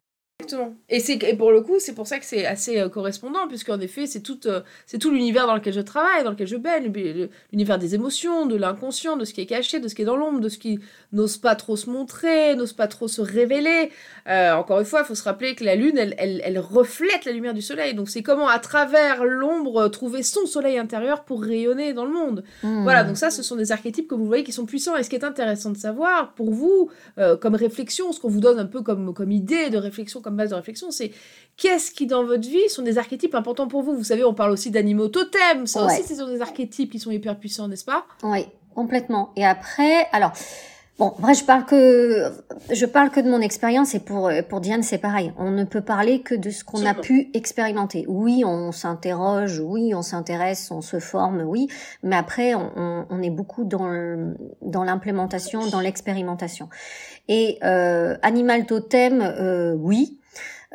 Et, 0.89 1.01
c'est, 1.01 1.23
et 1.23 1.35
pour 1.35 1.53
le 1.53 1.61
coup, 1.61 1.79
c'est 1.79 1.95
pour 1.95 2.07
ça 2.07 2.19
que 2.19 2.25
c'est 2.25 2.47
assez 2.47 2.79
euh, 2.79 2.89
correspondant, 2.89 3.47
puisqu'en 3.49 3.81
effet, 3.81 4.07
c'est 4.07 4.21
tout, 4.21 4.47
euh, 4.47 4.61
c'est 4.87 4.99
tout 4.99 5.11
l'univers 5.11 5.47
dans 5.47 5.55
lequel 5.55 5.73
je 5.73 5.81
travaille, 5.81 6.25
dans 6.25 6.31
lequel 6.31 6.47
je 6.47 6.57
baigne, 6.57 6.93
l'univers 7.53 7.79
des 7.79 7.95
émotions, 7.95 8.47
de 8.47 8.57
l'inconscient, 8.57 9.17
de 9.17 9.25
ce 9.25 9.33
qui 9.35 9.41
est 9.41 9.47
caché, 9.47 9.81
de 9.81 9.89
ce 9.89 9.95
qui 9.95 10.03
est 10.03 10.05
dans 10.07 10.17
l'ombre, 10.17 10.41
de 10.41 10.49
ce 10.49 10.59
qui 10.59 10.81
n'ose 11.13 11.37
pas 11.37 11.55
trop 11.55 11.77
se 11.77 11.91
montrer, 11.91 12.55
n'ose 12.57 12.73
pas 12.73 12.87
trop 12.87 13.09
se 13.09 13.21
révéler. 13.21 13.91
Euh, 14.29 14.53
encore 14.53 14.81
une 14.81 14.87
fois, 14.87 15.01
il 15.01 15.07
faut 15.07 15.15
se 15.15 15.23
rappeler 15.23 15.55
que 15.55 15.65
la 15.65 15.75
Lune, 15.75 15.99
elle, 15.99 16.15
elle, 16.19 16.41
elle, 16.45 16.59
reflète 16.59 17.25
la 17.25 17.33
lumière 17.33 17.55
du 17.55 17.63
Soleil, 17.63 17.95
donc 17.95 18.09
c'est 18.09 18.23
comment, 18.23 18.49
à 18.49 18.59
travers 18.59 19.25
l'ombre, 19.25 19.89
trouver 19.89 20.23
son 20.23 20.47
Soleil 20.47 20.79
intérieur 20.79 21.25
pour 21.25 21.43
rayonner 21.43 21.93
dans 21.93 22.05
le 22.05 22.13
monde. 22.13 22.45
Mmh. 22.63 22.83
Voilà, 22.83 23.05
donc 23.05 23.17
ça, 23.17 23.31
ce 23.31 23.43
sont 23.43 23.57
des 23.57 23.73
archétypes 23.73 24.09
que 24.09 24.15
vous 24.15 24.27
voyez 24.27 24.45
qui 24.45 24.53
sont 24.53 24.67
puissants. 24.67 24.97
Et 24.97 25.03
ce 25.03 25.11
qui 25.11 25.17
est 25.17 25.25
intéressant 25.25 25.71
de 25.71 25.77
savoir, 25.77 26.33
pour 26.35 26.51
vous, 26.51 26.91
comme 27.41 27.55
réflexion, 27.55 28.13
ce 28.13 28.21
qu'on 28.21 28.29
vous 28.29 28.41
donne 28.41 28.59
un 28.59 28.67
peu 28.67 28.83
comme, 28.83 29.15
comme 29.15 29.31
idée 29.31 29.71
de 29.71 29.79
réflexion, 29.79 30.21
comme 30.21 30.30
base 30.37 30.51
de 30.51 30.55
réflexion, 30.55 30.91
c'est 30.91 31.13
qu'est-ce 31.57 31.91
qui 31.91 32.07
dans 32.07 32.25
votre 32.25 32.49
vie 32.49 32.69
sont 32.69 32.83
des 32.83 32.99
archétypes 32.99 33.35
importants 33.35 33.69
pour 33.69 33.83
vous? 33.83 33.97
Vous 33.97 34.05
savez, 34.05 34.25
on 34.25 34.35
parle 34.35 34.51
aussi 34.53 34.71
d'animaux 34.71 35.09
totems, 35.09 35.67
ça 35.67 35.85
aussi, 35.85 36.05
ce 36.05 36.15
sont 36.15 36.29
des 36.29 36.41
archétypes 36.41 36.91
qui 36.91 36.99
sont 36.99 37.11
hyper 37.11 37.39
puissants, 37.39 37.69
n'est-ce 37.69 37.85
pas? 37.85 38.05
Oui, 38.23 38.47
complètement. 38.75 39.31
Et 39.37 39.45
après, 39.45 40.07
alors, 40.13 40.33
Bon, 41.01 41.15
vrai, 41.19 41.33
je 41.33 41.45
parle 41.47 41.65
que 41.65 42.31
je 42.71 42.85
parle 42.85 43.09
que 43.09 43.21
de 43.21 43.31
mon 43.31 43.41
expérience 43.41 43.95
et 43.95 44.01
pour 44.01 44.31
pour 44.51 44.61
Diane 44.61 44.83
c'est 44.83 44.99
pareil. 44.99 45.33
On 45.39 45.51
ne 45.51 45.65
peut 45.65 45.81
parler 45.81 46.21
que 46.21 46.35
de 46.35 46.51
ce 46.51 46.63
qu'on 46.63 46.85
a 46.85 46.93
pu 46.93 47.31
expérimenter. 47.33 48.05
Oui, 48.07 48.45
on 48.45 48.71
s'interroge, 48.71 49.61
oui, 49.61 49.95
on 49.95 50.03
s'intéresse, 50.03 50.71
on 50.71 50.83
se 50.83 51.01
forme, 51.01 51.41
oui, 51.41 51.69
mais 52.03 52.17
après 52.17 52.55
on, 52.55 53.07
on 53.09 53.23
est 53.23 53.31
beaucoup 53.31 53.65
dans 53.65 54.35
dans 54.61 54.85
l'implémentation, 54.85 55.67
dans 55.69 55.81
l'expérimentation. 55.81 56.69
Et 57.29 57.59
euh, 57.65 58.19
animal 58.21 58.67
totem, 58.67 59.23
euh, 59.23 59.73
oui, 59.73 60.20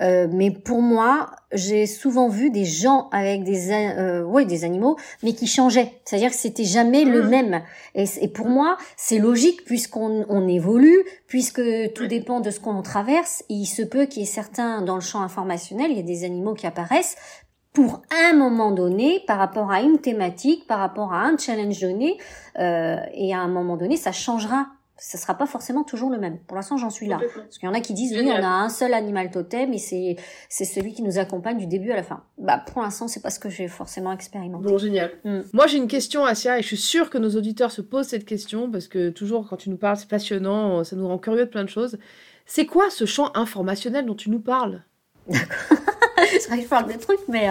euh, 0.02 0.28
mais 0.30 0.52
pour 0.52 0.82
moi, 0.82 1.32
j'ai 1.54 1.86
souvent 1.86 2.28
vu 2.28 2.50
des 2.50 2.66
gens 2.66 3.08
avec 3.12 3.44
des 3.44 3.72
euh, 3.72 4.24
ouais, 4.24 4.46
des 4.46 4.66
animaux, 4.66 4.98
mais 5.24 5.34
qui 5.34 5.48
changeaient. 5.48 5.94
C'est-à-dire 6.04 6.32
que 6.32 6.36
c'était 6.36 6.66
jamais 6.66 7.06
le 7.06 7.24
mmh. 7.24 7.30
même. 7.30 7.62
Et, 7.96 8.06
et 8.22 8.28
pour 8.28 8.48
moi, 8.48 8.78
c'est 8.98 9.20
logique 9.20 9.64
puisqu'on 9.64 10.26
on 10.28 10.48
évolue, 10.48 11.04
puisque 11.28 11.62
tout 11.94 12.08
dépend 12.08 12.42
de 12.42 12.50
ce 12.50 12.60
qu'on 12.60 12.82
traverse. 12.82 13.44
il 13.50 13.66
se 13.66 13.82
peut 13.82 14.06
qu'il 14.06 14.24
y 14.24 14.26
ait 14.26 14.30
certains 14.30 14.82
dans 14.82 14.96
le 14.96 15.02
champ 15.02 15.22
informationnel, 15.22 15.92
il 15.92 15.98
y 15.98 16.02
a 16.02 16.04
des 16.04 16.26
animaux 16.26 16.54
qui 16.54 16.68
apparaissent 16.68 17.16
pour 17.76 18.02
un 18.10 18.34
moment 18.34 18.72
donné, 18.72 19.22
par 19.28 19.38
rapport 19.38 19.70
à 19.70 19.82
une 19.82 20.00
thématique, 20.00 20.66
par 20.66 20.80
rapport 20.80 21.14
à 21.14 21.24
un 21.24 21.38
challenge 21.38 21.82
donné, 21.82 22.18
euh, 22.58 22.98
et 23.14 23.34
à 23.34 23.40
un 23.40 23.50
moment 23.50 23.76
donné, 23.76 23.98
ça 23.98 24.14
changera 24.14 24.68
Ce 24.98 25.18
sera 25.18 25.34
pas 25.34 25.46
forcément 25.46 25.84
toujours 25.84 26.10
le 26.10 26.18
même. 26.18 26.40
Pour 26.48 26.56
l'instant, 26.56 26.78
j'en 26.78 26.90
suis 26.90 27.06
là. 27.06 27.20
Parce 27.36 27.58
qu'il 27.58 27.68
y 27.68 27.70
en 27.70 27.74
a 27.74 27.82
qui 27.82 27.94
disent 27.94 28.14
oui, 28.14 28.30
on 28.32 28.44
a 28.44 28.48
un 28.48 28.70
seul 28.70 28.94
animal 28.94 29.30
totem 29.30 29.74
et 29.74 29.78
c'est 29.78 30.16
c'est 30.48 30.64
celui 30.64 30.94
qui 30.94 31.04
nous 31.04 31.18
accompagne 31.18 31.58
du 31.58 31.68
début 31.68 31.92
à 31.92 31.98
la 31.98 32.04
fin. 32.04 32.24
Bah 32.38 32.64
pour 32.72 32.82
l'instant, 32.82 33.08
c'est 33.10 33.22
pas 33.22 33.30
ce 33.30 33.40
que 33.40 33.50
j'ai 33.50 33.68
forcément 33.68 34.14
expérimenté. 34.14 34.66
Bon, 34.66 34.78
génial. 34.78 35.12
Mm. 35.26 35.42
Moi, 35.52 35.68
j'ai 35.68 35.78
une 35.78 35.88
question 35.88 36.24
Asia 36.24 36.60
et 36.60 36.62
je 36.62 36.68
suis 36.68 36.78
sûre 36.78 37.10
que 37.10 37.18
nos 37.18 37.36
auditeurs 37.36 37.72
se 37.72 37.82
posent 37.82 38.08
cette 38.08 38.26
question 38.26 38.72
parce 38.72 38.88
que 38.88 39.10
toujours 39.10 39.48
quand 39.50 39.58
tu 39.58 39.70
nous 39.70 39.78
parles, 39.78 39.98
c'est 39.98 40.08
passionnant, 40.08 40.84
ça 40.86 40.96
nous 40.96 41.08
rend 41.08 41.18
curieux 41.18 41.46
de 41.46 41.50
plein 41.50 41.66
de 41.66 41.70
choses. 41.70 41.98
C'est 42.46 42.66
quoi 42.66 42.90
ce 42.90 43.06
champ 43.06 43.32
informationnel 43.36 44.06
dont 44.06 44.16
tu 44.16 44.30
nous 44.30 44.40
parles? 44.40 44.82
D'accord. 45.28 45.78
c'est 46.40 46.48
vrai 46.48 46.58
que 46.58 46.64
je 46.64 46.70
parle 46.70 46.88
des 46.88 46.98
trucs, 46.98 47.28
mais 47.28 47.50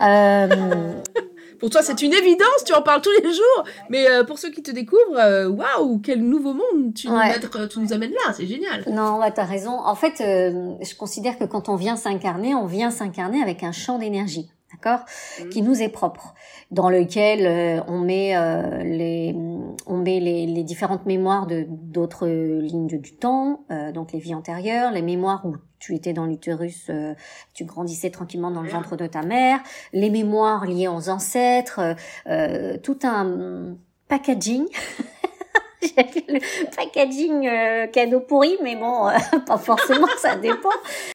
euh, 0.00 0.92
Pour 1.58 1.70
toi, 1.70 1.82
c'est 1.82 2.02
une 2.02 2.12
évidence, 2.12 2.64
tu 2.64 2.72
en 2.72 2.82
parles 2.82 3.00
tous 3.00 3.10
les 3.22 3.32
jours. 3.32 3.64
Mais 3.90 4.08
euh, 4.08 4.24
pour 4.24 4.38
ceux 4.38 4.50
qui 4.50 4.62
te 4.62 4.70
découvrent, 4.70 5.18
euh, 5.18 5.48
waouh, 5.48 5.98
quel 5.98 6.22
nouveau 6.22 6.54
monde 6.54 6.94
tu, 6.94 7.08
nous, 7.08 7.92
amènes 7.92 8.12
là, 8.12 8.32
c'est 8.34 8.46
génial. 8.46 8.84
Non, 8.90 9.18
ouais, 9.18 9.32
t'as 9.32 9.44
raison. 9.44 9.72
En 9.72 9.94
fait, 9.94 10.20
euh, 10.20 10.74
je 10.80 10.94
considère 10.94 11.38
que 11.38 11.44
quand 11.44 11.68
on 11.68 11.76
vient 11.76 11.96
s'incarner, 11.96 12.54
on 12.54 12.66
vient 12.66 12.90
s'incarner 12.90 13.42
avec 13.42 13.62
un 13.62 13.72
champ 13.72 13.98
d'énergie 13.98 14.48
d'accord, 14.72 15.00
mmh. 15.00 15.48
qui 15.48 15.62
nous 15.62 15.82
est 15.82 15.88
propre, 15.88 16.34
dans 16.70 16.90
lequel 16.90 17.82
on 17.88 17.98
met 17.98 18.34
les 18.84 19.34
on 19.86 19.96
met 19.96 20.20
les, 20.20 20.46
les, 20.46 20.64
différentes 20.64 21.06
mémoires 21.06 21.46
de 21.46 21.66
d'autres 21.68 22.26
lignes 22.26 22.86
du 22.86 23.16
temps, 23.16 23.64
donc 23.94 24.12
les 24.12 24.18
vies 24.18 24.34
antérieures, 24.34 24.92
les 24.92 25.02
mémoires 25.02 25.46
où 25.46 25.56
tu 25.78 25.94
étais 25.94 26.12
dans 26.12 26.26
l'utérus, 26.26 26.86
euh, 26.90 27.14
tu 27.54 27.64
grandissais 27.64 28.10
tranquillement 28.10 28.50
dans 28.50 28.62
le 28.62 28.68
ventre 28.68 28.96
de 28.96 29.06
ta 29.06 29.22
mère, 29.22 29.60
les 29.92 30.10
mémoires 30.10 30.66
liées 30.66 30.88
aux 30.88 31.08
ancêtres, 31.08 31.80
euh, 31.80 31.94
euh 32.26 32.78
tout 32.78 32.98
un 33.02 33.76
packaging. 34.08 34.66
le 36.28 36.40
packaging 36.74 37.46
euh, 37.46 37.86
cadeau 37.86 38.20
pourri, 38.20 38.56
mais 38.62 38.76
bon, 38.76 39.08
pas 39.46 39.58
forcément, 39.58 40.08
ça 40.18 40.36
dépend. 40.36 40.68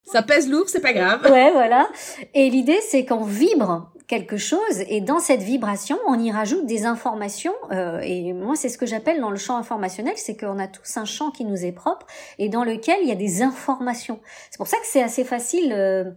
Ça 0.06 0.22
pèse 0.22 0.50
lourd, 0.50 0.66
c'est 0.68 0.82
pas 0.82 0.94
grave. 0.94 1.22
Ouais, 1.32 1.52
voilà. 1.52 1.88
Et 2.34 2.50
l'idée, 2.50 2.80
c'est 2.82 3.06
qu'on 3.06 3.24
vibre 3.24 3.94
quelque 4.08 4.38
chose 4.38 4.82
et 4.88 5.02
dans 5.02 5.20
cette 5.20 5.42
vibration, 5.42 5.98
on 6.08 6.20
y 6.20 6.32
rajoute 6.32 6.66
des 6.66 6.86
informations. 6.86 7.54
Euh, 7.72 8.00
et 8.02 8.34
moi, 8.34 8.56
c'est 8.56 8.70
ce 8.70 8.78
que 8.78 8.86
j'appelle 8.86 9.20
dans 9.20 9.32
le 9.32 9.38
champ 9.38 9.58
informationnel, 9.58 10.14
c'est 10.18 10.38
qu'on 10.38 10.60
a 10.60 10.68
tous 10.68 10.98
un 10.98 11.06
champ 11.06 11.32
qui 11.32 11.46
nous 11.46 11.66
est 11.66 11.72
propre 11.72 12.06
et 12.38 12.50
dans 12.50 12.64
lequel 12.64 12.98
il 13.02 13.10
y 13.10 13.12
a 13.12 13.16
des 13.16 13.42
informations. 13.42 14.20
C'est 14.52 14.58
pour 14.58 14.68
ça 14.68 14.78
que 14.78 14.86
c'est 14.86 15.02
assez 15.02 15.24
facile. 15.24 15.74
Euh, 15.74 16.12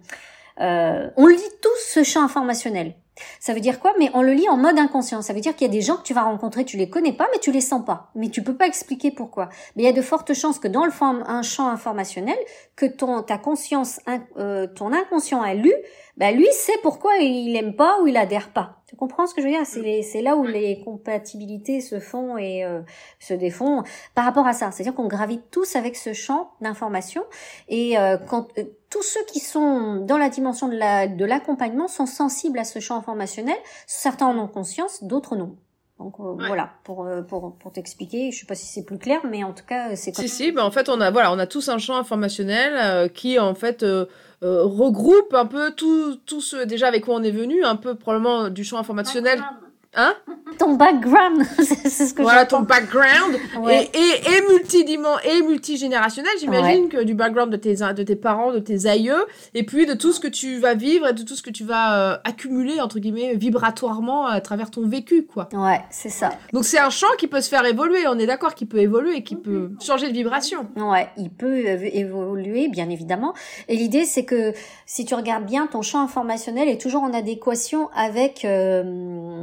euh, 0.61 1.09
on 1.17 1.27
lit 1.27 1.41
tous 1.63 1.95
ce 1.95 2.03
champ 2.03 2.23
informationnel. 2.23 2.95
Ça 3.41 3.55
veut 3.55 3.61
dire 3.61 3.81
quoi? 3.81 3.95
Mais 3.99 4.11
on 4.15 4.23
le 4.23 4.33
lit 4.33 4.49
en 4.49 4.57
mode 4.57 4.79
inconscient. 4.79 5.23
Ça 5.23 5.33
veut 5.33 5.41
dire 5.41 5.55
qu'il 5.55 5.67
y 5.67 5.71
a 5.71 5.73
des 5.73 5.81
gens 5.81 5.97
que 5.97 6.03
tu 6.03 6.15
vas 6.15 6.23
rencontrer, 6.23 6.65
tu 6.65 6.77
les 6.77 6.91
connais 6.91 7.13
pas, 7.13 7.29
mais 7.33 7.39
tu 7.39 7.53
les 7.53 7.61
sens 7.61 7.85
pas. 7.85 8.11
Mais 8.15 8.29
tu 8.29 8.43
peux 8.43 8.57
pas 8.57 8.67
expliquer 8.67 9.11
pourquoi. 9.11 9.49
Mais 9.75 9.83
il 9.83 9.87
y 9.87 9.89
a 9.89 9.93
de 9.93 10.03
fortes 10.03 10.35
chances 10.35 10.59
que 10.59 10.69
dans 10.69 10.85
le 10.85 10.93
un 11.03 11.43
champ 11.43 11.69
informationnel, 11.69 12.39
que 12.75 12.87
ton 12.87 13.23
ta 13.23 13.39
conscience, 13.39 14.01
euh, 14.39 14.67
ton 14.67 14.93
inconscient 14.93 15.43
a 15.43 15.55
lu, 15.55 15.73
bah 16.17 16.33
lui 16.33 16.49
sait 16.53 16.79
pourquoi 16.83 17.17
il 17.17 17.55
aime 17.57 17.77
pas 17.77 18.01
ou 18.01 18.07
il 18.07 18.17
adhère 18.17 18.51
pas. 18.51 18.83
Tu 18.87 18.97
comprends 18.97 19.27
ce 19.27 19.35
que 19.35 19.43
je 19.43 19.47
veux 19.47 19.53
dire? 19.53 19.67
C'est 19.67 20.23
là 20.23 20.37
où 20.37 20.45
les 20.45 20.81
compatibilités 20.81 21.81
se 21.81 21.99
font 21.99 22.39
et 22.39 22.65
euh, 22.65 22.81
se 23.19 23.35
défont 23.35 23.83
par 24.15 24.25
rapport 24.25 24.47
à 24.47 24.53
ça. 24.53 24.71
C'est-à-dire 24.71 24.95
qu'on 24.95 25.09
gravite 25.09 25.51
tous 25.51 25.77
avec 25.77 25.97
ce 25.97 26.13
champ 26.13 26.53
d'information 26.61 27.25
et 27.69 27.99
euh, 27.99 28.17
quand 28.17 28.49
euh, 28.59 28.65
tous 28.97 29.03
ceux 29.03 29.25
qui 29.31 29.41
sont 29.41 29.97
dans 29.97 30.17
la 30.17 30.31
dimension 30.31 30.69
de 30.69 30.77
la 30.77 31.07
de 31.07 31.25
l'accompagnement 31.27 31.87
sont 31.87 32.07
sensibles 32.07 32.59
à 32.59 32.65
ce 32.65 32.81
champ 32.81 32.97
informationnel. 32.97 33.57
Certains 33.87 34.27
en 34.27 34.39
ont 34.39 34.49
conscience, 34.49 35.05
d'autres 35.05 35.37
non. 35.37 35.57
Donc 35.99 36.15
voilà, 36.19 36.71
pour 36.85 37.07
pour 37.29 37.57
pour 37.59 37.73
t'expliquer, 37.73 38.31
je 38.31 38.41
sais 38.41 38.47
pas 38.47 38.55
si 38.55 38.67
c'est 38.67 38.85
plus 38.85 38.99
clair, 38.99 39.21
mais 39.29 39.45
en 39.45 39.53
tout 39.53 39.65
cas 39.67 39.97
c'est. 39.97 40.15
Si 40.15 40.29
si, 40.29 40.53
ben 40.53 40.63
en 40.63 40.71
fait 40.71 40.89
on 40.89 41.01
a 41.01 41.11
voilà, 41.11 41.33
on 41.33 41.39
a 41.39 41.47
tous 41.47 41.69
un 41.69 41.79
champ 41.79 41.97
informationnel 41.97 43.11
qui 43.13 43.39
en 43.39 43.55
fait 43.55 43.83
euh, 43.83 44.07
regroupe 44.43 45.33
un 45.33 45.47
peu 45.47 45.73
tout, 45.73 46.17
tout 46.27 46.41
ce 46.41 46.65
déjà 46.65 46.89
avec 46.89 47.05
quoi 47.05 47.17
on 47.17 47.23
est 47.23 47.31
venu, 47.31 47.65
un 47.65 47.77
peu 47.77 47.95
probablement 47.95 48.49
du 48.49 48.65
champ 48.65 48.79
informationnel. 48.79 49.43
Hein? 49.99 50.15
Ton 50.59 50.75
background, 50.75 51.43
c'est 51.59 52.07
ce 52.07 52.13
que 52.15 52.23
Voilà, 52.23 52.45
ton 52.45 52.61
background 52.61 53.35
et, 53.69 53.91
et, 53.95 54.37
et 54.37 54.53
multidiment 54.53 55.19
et 55.21 55.43
multigénérationnel. 55.43 56.33
J'imagine 56.39 56.89
que 56.89 57.03
du 57.03 57.15
background 57.15 57.51
de 57.51 57.57
tes, 57.57 57.75
de 57.75 58.03
tes 58.03 58.17
parents, 58.17 58.53
de 58.53 58.59
tes 58.59 58.87
aïeux, 58.87 59.27
et 59.55 59.65
puis 59.65 59.87
de 59.87 59.95
tout 59.95 60.13
ce 60.13 60.21
que 60.21 60.29
tu 60.29 60.59
vas 60.59 60.75
vivre 60.75 61.09
et 61.09 61.13
de 61.15 61.23
tout 61.23 61.35
ce 61.35 61.43
que 61.43 61.51
tu 61.51 61.65
vas 61.65 62.13
euh, 62.13 62.17
accumuler, 62.25 62.81
entre 62.81 62.99
guillemets, 62.99 63.35
vibratoirement 63.35 64.27
à 64.27 64.41
travers 64.41 64.71
ton 64.71 64.87
vécu, 64.87 65.25
quoi. 65.25 65.49
Ouais, 65.53 65.81
c'est 65.91 66.11
ça. 66.11 66.31
Donc 66.53 66.65
c'est 66.65 66.79
un 66.79 66.91
champ 66.91 67.07
qui 67.19 67.27
peut 67.27 67.41
se 67.41 67.49
faire 67.49 67.65
évoluer, 67.65 68.07
on 68.07 68.19
est 68.19 68.27
d'accord 68.27 68.55
qu'il 68.55 68.69
peut 68.69 68.81
évoluer, 68.81 69.23
qui 69.23 69.35
peut 69.35 69.71
changer 69.81 70.09
de 70.09 70.13
vibration. 70.15 70.69
Ouais, 70.77 71.09
il 71.17 71.31
peut 71.31 71.65
évoluer, 71.67 72.69
bien 72.69 72.91
évidemment. 72.91 73.33
Et 73.69 73.77
l'idée, 73.77 74.05
c'est 74.05 74.25
que 74.25 74.53
si 74.85 75.05
tu 75.07 75.15
regardes 75.15 75.47
bien, 75.47 75.67
ton 75.67 75.83
champ 75.83 76.03
informationnel 76.03 76.69
est 76.69 76.81
toujours 76.81 77.03
en 77.03 77.15
adéquation 77.15 77.89
avec... 77.95 78.45
Euh, 78.45 79.43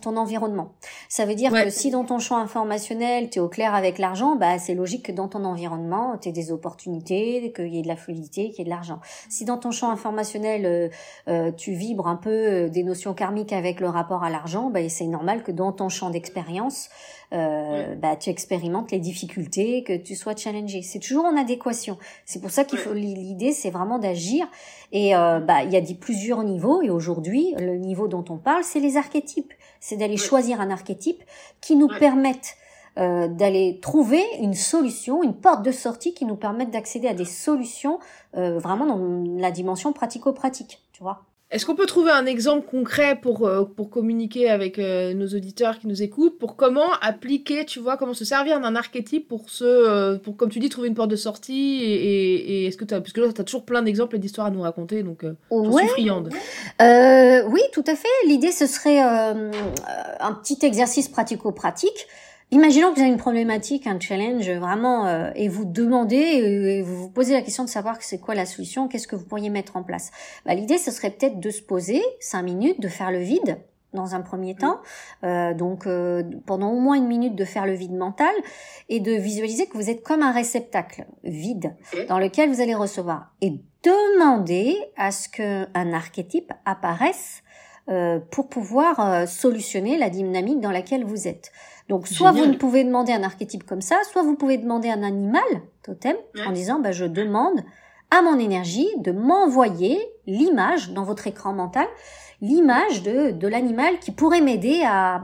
ton 0.00 0.16
environnement. 0.16 0.72
Ça 1.08 1.26
veut 1.26 1.34
dire 1.34 1.52
que 1.52 1.70
si 1.70 1.90
dans 1.90 2.04
ton 2.04 2.18
champ 2.18 2.36
informationnel, 2.36 3.30
tu 3.30 3.38
es 3.38 3.40
au 3.40 3.48
clair 3.48 3.74
avec 3.74 3.98
l'argent, 3.98 4.36
bah 4.36 4.58
c'est 4.58 4.74
logique 4.74 5.06
que 5.06 5.12
dans 5.12 5.28
ton 5.28 5.44
environnement, 5.44 6.16
tu 6.18 6.28
aies 6.28 6.32
des 6.32 6.52
opportunités, 6.52 7.52
qu'il 7.54 7.68
y 7.68 7.78
ait 7.78 7.82
de 7.82 7.88
la 7.88 7.96
fluidité, 7.96 8.50
qu'il 8.50 8.58
y 8.58 8.62
ait 8.62 8.64
de 8.64 8.70
l'argent. 8.70 9.00
Si 9.28 9.44
dans 9.44 9.58
ton 9.58 9.70
champ 9.70 9.90
informationnel, 9.90 10.66
euh, 10.66 10.88
euh, 11.28 11.52
tu 11.52 11.72
vibres 11.72 12.06
un 12.06 12.16
peu 12.16 12.30
euh, 12.30 12.68
des 12.68 12.82
notions 12.82 13.14
karmiques 13.14 13.52
avec 13.52 13.80
le 13.80 13.88
rapport 13.88 14.24
à 14.24 14.30
l'argent, 14.30 14.70
bah, 14.70 14.88
c'est 14.88 15.06
normal 15.06 15.42
que 15.42 15.52
dans 15.52 15.72
ton 15.72 15.88
champ 15.88 16.10
d'expérience, 16.10 16.88
euh, 17.32 17.94
bah, 17.94 18.16
tu 18.16 18.28
expérimentes 18.28 18.90
les 18.90 18.98
difficultés, 18.98 19.84
que 19.84 19.96
tu 19.96 20.16
sois 20.16 20.34
challengé. 20.34 20.82
C'est 20.82 20.98
toujours 20.98 21.24
en 21.24 21.36
adéquation. 21.36 21.96
C'est 22.24 22.40
pour 22.40 22.50
ça 22.50 22.64
qu'il 22.64 22.78
faut 22.78 22.92
l'idée, 22.92 23.52
c'est 23.52 23.70
vraiment 23.70 23.98
d'agir. 23.98 24.48
Et 24.92 25.14
euh, 25.14 25.38
bah, 25.38 25.62
il 25.62 25.72
y 25.72 25.76
a 25.76 25.80
des, 25.80 25.94
plusieurs 25.94 26.42
niveaux. 26.42 26.82
Et 26.82 26.90
aujourd'hui, 26.90 27.54
le 27.58 27.76
niveau 27.76 28.08
dont 28.08 28.24
on 28.28 28.36
parle, 28.36 28.64
c'est 28.64 28.80
les 28.80 28.96
archétypes. 28.96 29.52
C'est 29.80 29.96
d'aller 29.96 30.16
choisir 30.16 30.60
un 30.60 30.70
archétype 30.70 31.22
qui 31.60 31.74
nous 31.74 31.88
permette 31.88 32.56
euh, 32.98 33.28
d'aller 33.28 33.78
trouver 33.80 34.22
une 34.40 34.54
solution, 34.54 35.22
une 35.22 35.34
porte 35.34 35.62
de 35.62 35.72
sortie 35.72 36.12
qui 36.12 36.24
nous 36.24 36.36
permette 36.36 36.70
d'accéder 36.70 37.08
à 37.08 37.14
des 37.14 37.24
solutions 37.24 37.98
euh, 38.36 38.58
vraiment 38.58 38.86
dans 38.86 39.24
la 39.40 39.50
dimension 39.50 39.92
pratico-pratique, 39.92 40.82
tu 40.92 41.02
vois. 41.02 41.24
Est-ce 41.50 41.66
qu'on 41.66 41.74
peut 41.74 41.86
trouver 41.86 42.12
un 42.12 42.26
exemple 42.26 42.64
concret 42.70 43.18
pour, 43.20 43.44
euh, 43.44 43.64
pour 43.64 43.90
communiquer 43.90 44.48
avec 44.48 44.78
euh, 44.78 45.14
nos 45.14 45.26
auditeurs 45.26 45.80
qui 45.80 45.88
nous 45.88 46.00
écoutent, 46.00 46.38
pour 46.38 46.54
comment 46.54 46.92
appliquer, 47.02 47.64
tu 47.64 47.80
vois, 47.80 47.96
comment 47.96 48.14
se 48.14 48.24
servir 48.24 48.60
d'un 48.60 48.76
archétype 48.76 49.26
pour 49.26 49.50
se, 49.50 49.64
euh, 49.64 50.16
pour, 50.16 50.36
comme 50.36 50.50
tu 50.50 50.60
dis, 50.60 50.68
trouver 50.68 50.86
une 50.86 50.94
porte 50.94 51.10
de 51.10 51.16
sortie 51.16 51.82
et, 51.82 52.62
et, 52.62 52.66
est-ce 52.66 52.76
que 52.76 52.84
tu 52.84 52.94
as, 52.94 53.00
parce 53.00 53.12
que 53.12 53.20
là, 53.20 53.32
tu 53.32 53.40
as 53.40 53.44
toujours 53.44 53.64
plein 53.64 53.82
d'exemples 53.82 54.14
et 54.14 54.18
d'histoires 54.20 54.46
à 54.46 54.50
nous 54.50 54.62
raconter, 54.62 55.02
donc 55.02 55.24
j'en 55.50 55.76
suis 55.76 55.88
friande. 55.88 56.30
oui, 56.78 57.60
tout 57.72 57.84
à 57.86 57.96
fait. 57.96 58.08
L'idée, 58.26 58.52
ce 58.52 58.66
serait 58.66 59.00
un 59.00 60.32
petit 60.34 60.64
exercice 60.64 61.08
pratico-pratique 61.08 62.06
Imaginons 62.52 62.90
que 62.90 62.96
vous 62.96 63.02
avez 63.02 63.10
une 63.10 63.16
problématique, 63.16 63.86
un 63.86 64.00
challenge 64.00 64.50
vraiment, 64.50 65.06
euh, 65.06 65.30
et 65.36 65.48
vous 65.48 65.64
demandez, 65.64 66.16
et 66.16 66.82
vous 66.82 66.96
vous 66.96 67.08
posez 67.08 67.32
la 67.32 67.42
question 67.42 67.62
de 67.62 67.68
savoir 67.68 67.96
c'est 68.00 68.18
quoi 68.18 68.34
la 68.34 68.44
solution, 68.44 68.88
qu'est-ce 68.88 69.06
que 69.06 69.14
vous 69.14 69.24
pourriez 69.24 69.50
mettre 69.50 69.76
en 69.76 69.84
place. 69.84 70.10
Bah, 70.44 70.54
L'idée, 70.54 70.76
ce 70.76 70.90
serait 70.90 71.10
peut-être 71.10 71.38
de 71.38 71.50
se 71.50 71.62
poser 71.62 72.02
cinq 72.18 72.42
minutes, 72.42 72.80
de 72.80 72.88
faire 72.88 73.12
le 73.12 73.20
vide 73.20 73.58
dans 73.92 74.14
un 74.14 74.20
premier 74.20 74.54
temps, 74.54 74.80
euh, 75.24 75.54
donc 75.54 75.86
euh, 75.86 76.22
pendant 76.46 76.70
au 76.70 76.80
moins 76.80 76.96
une 76.96 77.06
minute 77.06 77.34
de 77.34 77.44
faire 77.44 77.66
le 77.66 77.72
vide 77.72 77.94
mental 77.94 78.32
et 78.88 79.00
de 79.00 79.12
visualiser 79.12 79.66
que 79.66 79.76
vous 79.76 79.90
êtes 79.90 80.02
comme 80.02 80.22
un 80.22 80.32
réceptacle 80.32 81.06
vide 81.24 81.74
dans 82.08 82.18
lequel 82.18 82.50
vous 82.50 82.60
allez 82.60 82.74
recevoir 82.74 83.32
et 83.40 83.60
demander 83.82 84.76
à 84.96 85.10
ce 85.10 85.28
qu'un 85.28 85.92
archétype 85.92 86.52
apparaisse 86.64 87.42
pour 88.30 88.48
pouvoir 88.48 89.28
solutionner 89.28 89.98
la 89.98 90.10
dynamique 90.10 90.60
dans 90.60 90.70
laquelle 90.70 91.04
vous 91.04 91.26
êtes. 91.26 91.50
Donc 91.90 92.06
soit 92.06 92.30
vous 92.30 92.46
ne 92.46 92.54
pouvez 92.54 92.84
demander 92.84 93.12
un 93.12 93.24
archétype 93.24 93.64
comme 93.64 93.80
ça, 93.80 93.96
soit 94.10 94.22
vous 94.22 94.36
pouvez 94.36 94.58
demander 94.58 94.88
un 94.88 95.02
animal 95.02 95.42
totem 95.82 96.16
en 96.46 96.52
disant 96.52 96.78
bah, 96.78 96.92
je 96.92 97.04
demande 97.04 97.60
à 98.12 98.22
mon 98.22 98.38
énergie 98.38 98.88
de 98.98 99.10
m'envoyer 99.10 100.00
l'image 100.26 100.90
dans 100.90 101.02
votre 101.02 101.26
écran 101.26 101.52
mental, 101.52 101.86
l'image 102.40 103.02
de, 103.02 103.32
de 103.32 103.48
l'animal 103.48 103.98
qui 103.98 104.12
pourrait 104.12 104.40
m'aider 104.40 104.82
à, 104.84 105.22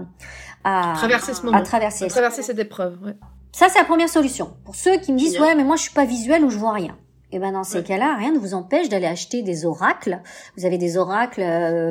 à, 0.65 0.95
traverser 0.97 1.35
ce 1.35 1.47
moment, 1.47 1.57
à 1.57 1.63
traverser, 1.63 2.09
traverser 2.09 2.43
cette 2.43 2.59
épreuve. 2.59 2.99
Ouais. 3.03 3.17
Ça 3.53 3.69
c'est 3.69 3.79
la 3.79 3.85
première 3.85 4.09
solution. 4.09 4.57
Pour 4.65 4.75
ceux 4.75 4.97
qui 4.99 5.13
me 5.13 5.19
disent 5.19 5.39
ouais 5.41 5.55
mais 5.55 5.65
moi 5.65 5.77
je 5.77 5.83
suis 5.83 5.95
pas 5.95 6.05
visuel 6.05 6.45
ou 6.45 6.51
je 6.51 6.59
vois 6.59 6.73
rien. 6.73 6.97
Et 7.33 7.37
eh 7.37 7.39
ben 7.41 7.53
dans 7.53 7.65
ces 7.65 7.83
cas-là, 7.83 8.15
rien 8.17 8.31
ne 8.31 8.39
vous 8.39 8.55
empêche 8.55 8.89
d'aller 8.89 9.07
acheter 9.07 9.43
des 9.43 9.67
oracles. 9.67 10.21
Vous 10.57 10.65
avez 10.65 10.79
des 10.79 10.97
oracles. 10.97 11.43
Euh, 11.43 11.91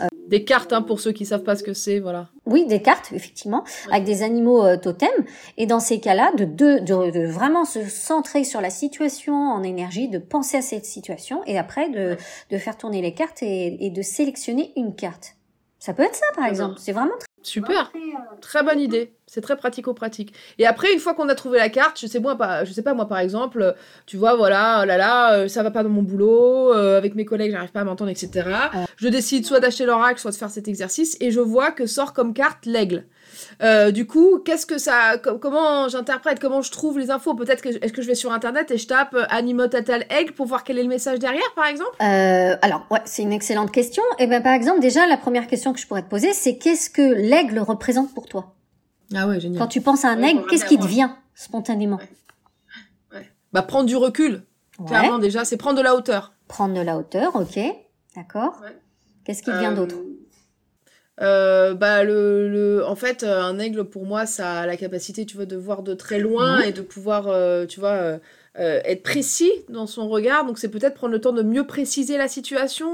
euh, 0.00 0.06
des 0.28 0.44
cartes 0.44 0.72
hein, 0.72 0.82
pour 0.82 1.00
ceux 1.00 1.10
qui 1.10 1.26
savent 1.26 1.42
pas 1.42 1.56
ce 1.56 1.64
que 1.64 1.72
c'est, 1.72 1.98
voilà. 1.98 2.28
Oui, 2.46 2.66
des 2.66 2.80
cartes 2.82 3.12
effectivement, 3.12 3.64
avec 3.90 4.04
des 4.04 4.22
animaux 4.22 4.64
euh, 4.64 4.76
totems. 4.76 5.24
Et 5.56 5.66
dans 5.66 5.80
ces 5.80 5.98
cas-là, 5.98 6.32
de, 6.36 6.44
de, 6.44 7.10
de, 7.10 7.26
vraiment 7.26 7.64
se 7.64 7.84
centrer 7.88 8.44
sur 8.44 8.60
la 8.60 8.70
situation 8.70 9.34
en 9.34 9.64
énergie, 9.64 10.08
de 10.08 10.18
penser 10.18 10.58
à 10.58 10.62
cette 10.62 10.86
situation, 10.86 11.42
et 11.46 11.58
après 11.58 11.88
de, 11.90 12.16
de 12.50 12.58
faire 12.58 12.76
tourner 12.76 13.02
les 13.02 13.12
cartes 13.12 13.42
et, 13.42 13.84
et 13.84 13.90
de 13.90 14.02
sélectionner 14.02 14.72
une 14.76 14.94
carte. 14.94 15.34
Ça 15.80 15.94
peut 15.94 16.04
être 16.04 16.14
ça, 16.14 16.26
par 16.36 16.46
exemple. 16.46 16.76
C'est 16.78 16.92
vraiment 16.92 17.14
super. 17.46 17.92
Très 18.40 18.62
bonne 18.62 18.80
idée. 18.80 19.12
C'est 19.26 19.40
très 19.40 19.56
pratico-pratique. 19.56 20.32
Et 20.58 20.66
après, 20.66 20.92
une 20.92 21.00
fois 21.00 21.14
qu'on 21.14 21.28
a 21.28 21.34
trouvé 21.34 21.58
la 21.58 21.68
carte, 21.68 21.98
je 22.00 22.06
sais, 22.06 22.20
moi, 22.20 22.36
pas, 22.36 22.64
je 22.64 22.72
sais 22.72 22.82
pas, 22.82 22.94
moi, 22.94 23.08
par 23.08 23.18
exemple, 23.18 23.74
tu 24.06 24.16
vois, 24.16 24.36
voilà, 24.36 24.80
oh 24.82 24.86
là 24.86 24.96
là, 24.96 25.32
euh, 25.32 25.48
ça 25.48 25.62
va 25.62 25.70
pas 25.70 25.82
dans 25.82 25.88
mon 25.88 26.02
boulot, 26.02 26.72
euh, 26.72 26.96
avec 26.96 27.14
mes 27.14 27.24
collègues, 27.24 27.52
j'arrive 27.52 27.72
pas 27.72 27.80
à 27.80 27.84
m'entendre, 27.84 28.10
etc. 28.10 28.48
Je 28.96 29.08
décide 29.08 29.44
soit 29.44 29.60
d'acheter 29.60 29.84
l'oracle, 29.84 30.20
soit 30.20 30.30
de 30.30 30.36
faire 30.36 30.50
cet 30.50 30.68
exercice, 30.68 31.16
et 31.20 31.30
je 31.30 31.40
vois 31.40 31.72
que 31.72 31.86
sort 31.86 32.12
comme 32.12 32.34
carte 32.34 32.66
l'aigle. 32.66 33.04
Euh, 33.62 33.90
du 33.90 34.06
coup, 34.06 34.38
qu'est-ce 34.44 34.66
que 34.66 34.78
ça, 34.78 35.16
comment 35.18 35.88
j'interprète, 35.88 36.38
comment 36.40 36.62
je 36.62 36.70
trouve 36.70 36.98
les 36.98 37.10
infos? 37.10 37.34
Peut-être 37.34 37.62
que 37.62 37.68
est-ce 37.68 37.92
que 37.92 38.02
je 38.02 38.06
vais 38.06 38.14
sur 38.14 38.32
internet 38.32 38.70
et 38.70 38.78
je 38.78 38.86
tape 38.86 39.14
euh, 39.14 39.24
Animotatal 39.30 40.04
Egg 40.10 40.32
pour 40.32 40.46
voir 40.46 40.62
quel 40.64 40.78
est 40.78 40.82
le 40.82 40.88
message 40.88 41.18
derrière, 41.18 41.52
par 41.54 41.66
exemple? 41.66 41.96
Euh, 42.02 42.56
Alors, 42.60 42.86
ouais, 42.90 43.00
c'est 43.04 43.22
une 43.22 43.32
excellente 43.32 43.72
question. 43.72 44.02
Et 44.18 44.24
eh 44.24 44.26
ben, 44.26 44.42
par 44.42 44.52
exemple, 44.52 44.80
déjà, 44.80 45.06
la 45.06 45.16
première 45.16 45.46
question 45.46 45.72
que 45.72 45.80
je 45.80 45.86
pourrais 45.86 46.02
te 46.02 46.10
poser, 46.10 46.32
c'est 46.32 46.58
qu'est-ce 46.58 46.90
que 46.90 47.02
l'aigle 47.02 47.58
représente 47.58 48.12
pour 48.12 48.26
toi? 48.26 48.54
Ah 49.14 49.26
ouais, 49.26 49.40
génial. 49.40 49.58
Quand 49.58 49.68
tu 49.68 49.80
penses 49.80 50.04
à 50.04 50.08
un 50.08 50.22
aigle, 50.22 50.44
qu'est-ce 50.50 50.66
qui 50.66 50.78
te 50.78 50.86
vient 50.86 51.16
spontanément? 51.34 51.98
Ouais. 53.12 53.30
Bah, 53.52 53.62
prendre 53.62 53.86
du 53.86 53.96
recul. 53.96 54.42
Clairement, 54.86 55.18
déjà, 55.18 55.44
c'est 55.44 55.56
prendre 55.56 55.78
de 55.78 55.82
la 55.82 55.94
hauteur. 55.94 56.32
Prendre 56.48 56.74
de 56.74 56.80
la 56.80 56.98
hauteur, 56.98 57.34
ok, 57.34 57.58
d'accord. 58.14 58.60
Qu'est-ce 59.24 59.42
qui 59.42 59.50
te 59.50 59.58
vient 59.58 59.72
d'autre? 59.72 59.96
Euh, 61.22 61.74
bah 61.74 62.04
le, 62.04 62.48
le, 62.48 62.84
en 62.84 62.94
fait 62.94 63.22
euh, 63.22 63.40
un 63.40 63.58
aigle 63.58 63.84
pour 63.84 64.04
moi 64.04 64.26
ça 64.26 64.60
a 64.60 64.66
la 64.66 64.76
capacité 64.76 65.24
tu 65.24 65.36
vois 65.36 65.46
de 65.46 65.56
voir 65.56 65.82
de 65.82 65.94
très 65.94 66.18
loin 66.18 66.58
mhm. 66.58 66.64
et 66.64 66.72
de 66.72 66.82
pouvoir 66.82 67.28
euh, 67.28 67.64
tu 67.64 67.80
vois 67.80 68.18
être 68.58 69.02
précis 69.02 69.52
dans 69.68 69.86
son 69.86 70.08
regard. 70.08 70.46
Donc 70.46 70.58
c'est 70.58 70.70
peut-être 70.70 70.94
prendre 70.94 71.12
le 71.12 71.20
temps 71.20 71.34
de 71.34 71.42
mieux 71.42 71.66
préciser 71.66 72.16
la 72.16 72.26
situation 72.26 72.88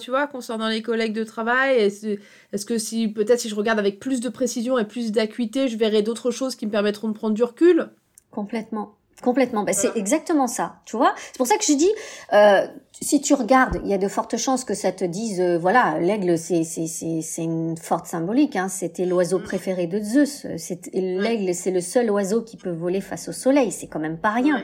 tu 0.00 0.10
vois 0.10 0.26
concernant 0.26 0.68
les 0.68 0.82
collègues 0.82 1.12
de 1.12 1.24
travail. 1.24 1.76
Est-ce 1.76 2.66
que 2.66 2.78
si 2.78 3.06
peut-être 3.08 3.40
si 3.40 3.48
je 3.48 3.54
regarde 3.54 3.78
avec 3.78 4.00
plus 4.00 4.20
de 4.20 4.28
précision 4.28 4.76
et 4.76 4.84
plus 4.84 5.12
d'acuité 5.12 5.68
je 5.68 5.76
verrai 5.76 6.02
d'autres 6.02 6.32
choses 6.32 6.56
qui 6.56 6.66
me 6.66 6.72
permettront 6.72 7.08
de 7.08 7.12
prendre 7.12 7.34
du 7.34 7.44
recul? 7.44 7.90
Complètement. 8.32 8.98
Complètement, 9.22 9.64
bah, 9.64 9.72
c'est 9.72 9.96
exactement 9.96 10.46
ça, 10.46 10.76
tu 10.84 10.96
vois? 10.96 11.12
C'est 11.16 11.38
pour 11.38 11.46
ça 11.46 11.56
que 11.56 11.64
je 11.64 11.72
dis, 11.72 11.90
euh, 12.32 12.66
si 13.00 13.20
tu 13.20 13.34
regardes, 13.34 13.80
il 13.84 13.90
y 13.90 13.94
a 13.94 13.98
de 13.98 14.08
fortes 14.08 14.36
chances 14.36 14.64
que 14.64 14.74
ça 14.74 14.92
te 14.92 15.04
dise, 15.04 15.40
euh, 15.40 15.58
voilà, 15.58 15.98
l'aigle, 15.98 16.36
c'est 16.36 16.64
c'est 16.64 16.86
c'est 16.86 17.20
c'est 17.22 17.44
une 17.44 17.76
forte 17.76 18.06
symbolique. 18.06 18.56
Hein, 18.56 18.68
C'était 18.68 19.06
l'oiseau 19.06 19.38
mm. 19.38 19.44
préféré 19.44 19.86
de 19.86 20.00
Zeus. 20.00 20.46
C'est 20.56 20.90
l'aigle, 20.92 21.54
c'est 21.54 21.70
le 21.70 21.80
seul 21.80 22.10
oiseau 22.10 22.42
qui 22.42 22.56
peut 22.56 22.70
voler 22.70 23.00
face 23.00 23.28
au 23.28 23.32
soleil. 23.32 23.72
C'est 23.72 23.86
quand 23.86 24.00
même 24.00 24.18
pas 24.18 24.30
rien. 24.30 24.62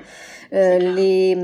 Euh, 0.52 0.78
les 0.78 1.34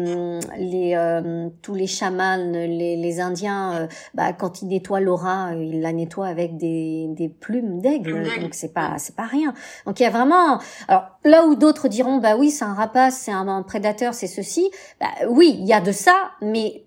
les 0.58 0.94
euh, 0.94 1.48
tous 1.62 1.74
les 1.74 1.86
chamans, 1.86 2.36
les, 2.36 2.96
les 2.96 3.20
Indiens, 3.20 3.88
bah, 4.14 4.32
quand 4.32 4.62
ils 4.62 4.68
nettoient 4.68 5.00
l'aura, 5.00 5.54
ils 5.54 5.80
la 5.80 5.92
nettoient 5.92 6.28
avec 6.28 6.56
des 6.58 7.06
des 7.08 7.28
plumes 7.28 7.80
d'aigle. 7.80 8.24
Donc 8.40 8.54
c'est 8.54 8.74
pas 8.74 8.96
c'est 8.98 9.16
pas 9.16 9.26
rien. 9.26 9.54
Donc 9.86 10.00
il 10.00 10.02
y 10.02 10.06
a 10.06 10.10
vraiment, 10.10 10.58
alors 10.88 11.06
là 11.24 11.46
où 11.46 11.54
d'autres 11.54 11.88
diront, 11.88 12.18
bah 12.18 12.36
oui, 12.36 12.50
c'est 12.50 12.64
un 12.64 12.74
rapport 12.74 12.90
c'est 13.10 13.32
un, 13.32 13.62
prédateur, 13.62 14.14
c'est 14.14 14.26
ceci. 14.26 14.70
Bah, 15.00 15.06
oui, 15.28 15.56
il 15.58 15.66
y 15.66 15.72
a 15.72 15.80
de 15.80 15.92
ça, 15.92 16.32
mais 16.42 16.79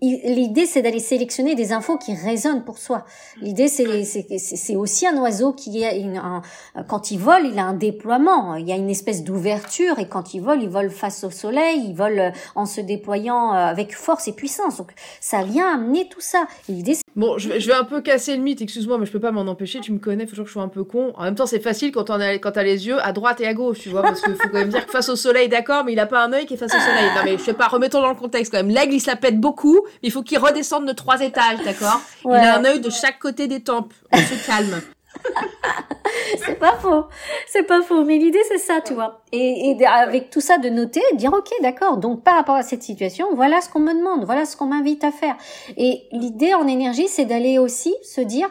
L'idée, 0.00 0.64
c'est 0.64 0.80
d'aller 0.82 1.00
sélectionner 1.00 1.56
des 1.56 1.72
infos 1.72 1.98
qui 1.98 2.14
résonnent 2.14 2.64
pour 2.64 2.78
soi. 2.78 3.04
L'idée, 3.40 3.66
c'est 3.66 4.04
c'est 4.04 4.76
aussi 4.76 5.08
un 5.08 5.16
oiseau 5.20 5.52
qui 5.52 5.82
est 5.82 6.16
un, 6.16 6.42
quand 6.86 7.10
il 7.10 7.18
vole, 7.18 7.46
il 7.46 7.58
a 7.58 7.64
un 7.64 7.74
déploiement. 7.74 8.54
Il 8.54 8.68
y 8.68 8.72
a 8.72 8.76
une 8.76 8.90
espèce 8.90 9.24
d'ouverture 9.24 9.98
et 9.98 10.08
quand 10.08 10.34
il 10.34 10.40
vole, 10.40 10.62
il 10.62 10.68
vole 10.68 10.90
face 10.90 11.24
au 11.24 11.30
soleil, 11.30 11.82
il 11.88 11.94
vole 11.96 12.32
en 12.54 12.64
se 12.64 12.80
déployant 12.80 13.52
euh, 13.52 13.56
avec 13.56 13.96
force 13.96 14.28
et 14.28 14.32
puissance. 14.32 14.76
Donc, 14.76 14.92
ça 15.20 15.42
vient 15.42 15.74
amener 15.74 16.08
tout 16.08 16.20
ça. 16.20 16.46
L'idée, 16.68 16.96
Bon, 17.18 17.36
je 17.36 17.48
vais, 17.48 17.58
je 17.58 17.66
vais, 17.66 17.74
un 17.74 17.82
peu 17.82 18.00
casser 18.00 18.36
le 18.36 18.42
mythe, 18.42 18.62
excuse-moi, 18.62 18.96
mais 18.96 19.04
je 19.04 19.10
peux 19.10 19.18
pas 19.18 19.32
m'en 19.32 19.40
empêcher, 19.40 19.80
tu 19.80 19.90
me 19.90 19.98
connais, 19.98 20.24
faut 20.24 20.30
toujours 20.30 20.44
que 20.44 20.50
je 20.50 20.52
sois 20.52 20.62
un 20.62 20.68
peu 20.68 20.84
con. 20.84 21.12
En 21.16 21.24
même 21.24 21.34
temps, 21.34 21.46
c'est 21.46 21.58
facile 21.58 21.90
quand 21.90 22.10
on 22.10 22.20
a, 22.20 22.34
quand 22.34 22.52
t'as 22.52 22.62
les 22.62 22.86
yeux 22.86 23.04
à 23.04 23.10
droite 23.10 23.40
et 23.40 23.46
à 23.48 23.54
gauche, 23.54 23.80
tu 23.80 23.88
vois, 23.88 24.02
parce 24.02 24.20
qu'il 24.20 24.36
faut 24.36 24.48
quand 24.48 24.58
même 24.58 24.68
dire 24.68 24.86
que 24.86 24.92
face 24.92 25.08
au 25.08 25.16
soleil, 25.16 25.48
d'accord, 25.48 25.82
mais 25.84 25.94
il 25.94 25.98
a 25.98 26.06
pas 26.06 26.24
un 26.24 26.32
œil 26.32 26.46
qui 26.46 26.54
est 26.54 26.56
face 26.56 26.72
au 26.72 26.78
soleil. 26.78 27.10
Non, 27.16 27.22
mais 27.24 27.36
je 27.36 27.42
sais 27.42 27.54
pas, 27.54 27.66
remettons 27.66 28.00
dans 28.00 28.10
le 28.10 28.14
contexte 28.14 28.52
quand 28.52 28.58
même. 28.58 28.70
L'aigle, 28.70 28.94
il 28.94 29.00
se 29.00 29.08
la 29.08 29.16
pète 29.16 29.40
beaucoup, 29.40 29.80
mais 29.84 30.08
il 30.08 30.12
faut 30.12 30.22
qu'il 30.22 30.38
redescende 30.38 30.86
de 30.86 30.92
trois 30.92 31.20
étages, 31.20 31.58
d'accord? 31.64 32.00
Il 32.24 32.30
a 32.30 32.56
un 32.56 32.64
œil 32.64 32.78
de 32.78 32.90
chaque 32.90 33.18
côté 33.18 33.48
des 33.48 33.60
tempes. 33.60 33.92
On 34.12 34.18
se 34.18 34.46
calme. 34.46 34.80
c'est 36.38 36.58
pas 36.58 36.76
faux, 36.76 37.04
c'est 37.46 37.64
pas 37.64 37.82
faux. 37.82 38.04
Mais 38.04 38.18
l'idée 38.18 38.42
c'est 38.48 38.58
ça, 38.58 38.80
tu 38.80 38.94
vois. 38.94 39.22
Et, 39.32 39.70
et, 39.70 39.86
avec 39.86 40.30
tout 40.30 40.40
ça 40.40 40.58
de 40.58 40.68
noter, 40.68 41.02
dire 41.14 41.32
ok, 41.32 41.50
d'accord. 41.62 41.96
Donc 41.96 42.22
par 42.22 42.36
rapport 42.36 42.54
à 42.54 42.62
cette 42.62 42.82
situation, 42.82 43.34
voilà 43.34 43.60
ce 43.60 43.68
qu'on 43.68 43.80
me 43.80 43.92
demande, 43.92 44.24
voilà 44.24 44.44
ce 44.44 44.56
qu'on 44.56 44.66
m'invite 44.66 45.04
à 45.04 45.12
faire. 45.12 45.36
Et 45.76 46.02
l'idée 46.12 46.54
en 46.54 46.66
énergie, 46.66 47.08
c'est 47.08 47.24
d'aller 47.24 47.58
aussi 47.58 47.94
se 48.02 48.20
dire, 48.20 48.48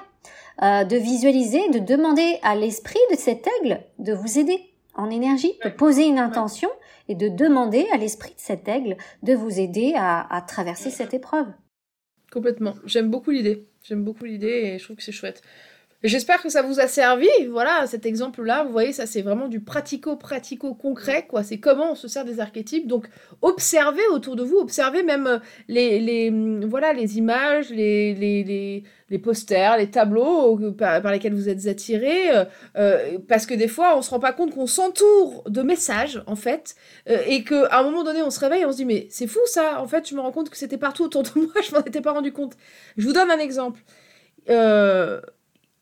euh, 0.64 0.84
de 0.84 0.98
visualiser, 0.98 1.70
de 1.70 1.80
demander 1.80 2.40
à 2.42 2.56
l'esprit 2.56 3.00
de 3.12 3.18
cet 3.18 3.48
aigle 3.60 3.82
de 4.00 4.14
vous 4.14 4.40
aider 4.40 4.60
en 4.96 5.10
énergie, 5.10 5.54
de 5.64 5.70
poser 5.70 6.08
une 6.08 6.20
intention 6.20 6.70
et 7.08 7.16
de 7.16 7.30
demander 7.30 7.86
à 7.94 7.98
l'esprit 7.98 8.32
de 8.32 8.40
cet 8.40 8.68
aigle 8.68 8.98
de 9.24 9.34
vous 9.34 9.60
aider 9.60 9.94
à, 9.96 10.36
à 10.36 10.42
traverser 10.42 10.90
cette 10.90 11.14
épreuve. 11.14 11.48
Complètement. 12.32 12.74
J'aime 12.86 13.10
beaucoup 13.10 13.32
l'idée. 13.32 13.68
J'aime 13.84 14.04
beaucoup 14.04 14.26
l'idée 14.26 14.64
et 14.66 14.80
je 14.80 14.84
trouve 14.84 14.98
que 14.98 15.04
c'est 15.04 15.12
chouette. 15.12 15.42
J'espère 16.04 16.44
que 16.44 16.50
ça 16.50 16.62
vous 16.62 16.80
a 16.80 16.88
servi. 16.88 17.28
Voilà, 17.50 17.88
cet 17.88 18.06
exemple-là, 18.06 18.64
vous 18.64 18.72
voyez, 18.72 18.94
ça 18.94 19.08
c'est 19.08 19.24
vraiment 19.24 19.48
du 19.48 19.62
pratico-pratico-concret, 19.62 21.26
quoi. 21.28 21.42
C'est 21.42 21.60
comment 21.60 21.94
on 21.94 21.96
se 21.96 22.08
sert 22.08 22.24
des 22.24 22.40
archétypes. 22.40 22.88
Donc, 22.88 23.08
observez 23.42 24.06
autour 24.12 24.36
de 24.36 24.44
vous, 24.44 24.58
observez 24.58 25.02
même 25.02 25.26
euh, 25.26 25.40
les, 25.68 26.00
les, 26.00 26.30
mm, 26.30 26.66
voilà, 26.66 26.94
les 26.94 27.18
images, 27.18 27.72
les, 27.72 28.14
les, 28.14 28.84
les, 29.10 29.18
posters, 29.18 29.78
les 29.78 29.90
tableaux 29.90 30.60
euh, 30.62 30.72
par, 30.72 31.12
lesquels 31.12 31.34
vous 31.34 31.50
êtes 31.50 31.66
attirés. 31.66 32.30
Euh, 32.76 33.18
parce 33.28 33.48
que 33.48 33.56
des 33.56 33.68
fois, 33.68 33.98
on 33.98 34.04
se 34.04 34.12
rend 34.12 34.20
pas 34.20 34.34
compte 34.34 34.54
qu'on 34.54 34.68
s'entoure 34.68 35.50
de 35.50 35.64
messages, 35.64 36.22
en 36.28 36.36
fait, 36.36 36.76
et 37.08 37.44
qu'à 37.44 37.80
un 37.80 37.82
moment 37.82 38.04
donné, 38.04 38.22
on 38.22 38.30
se 38.30 38.40
réveille 38.40 38.62
et 38.62 38.66
on 38.68 38.72
se 38.72 38.78
dit, 38.78 38.86
mais 38.86 39.08
c'est 39.10 39.28
fou 39.28 39.40
ça. 39.46 39.82
En 39.82 39.88
fait, 39.88 40.08
je 40.08 40.14
me 40.14 40.22
rends 40.22 40.32
compte 40.32 40.52
que 40.52 40.58
c'était 40.58 40.78
partout 40.78 41.06
autour 41.06 41.24
de 41.24 41.30
moi, 41.36 41.62
je 41.68 41.74
m'en 41.74 41.82
étais 41.82 42.02
pas 42.02 42.12
rendu 42.12 42.32
compte. 42.32 42.54
Je 42.98 43.08
vous 43.08 43.14
donne 43.14 43.32
un 43.32 43.40
exemple. 43.40 43.82
Euh, 44.50 45.20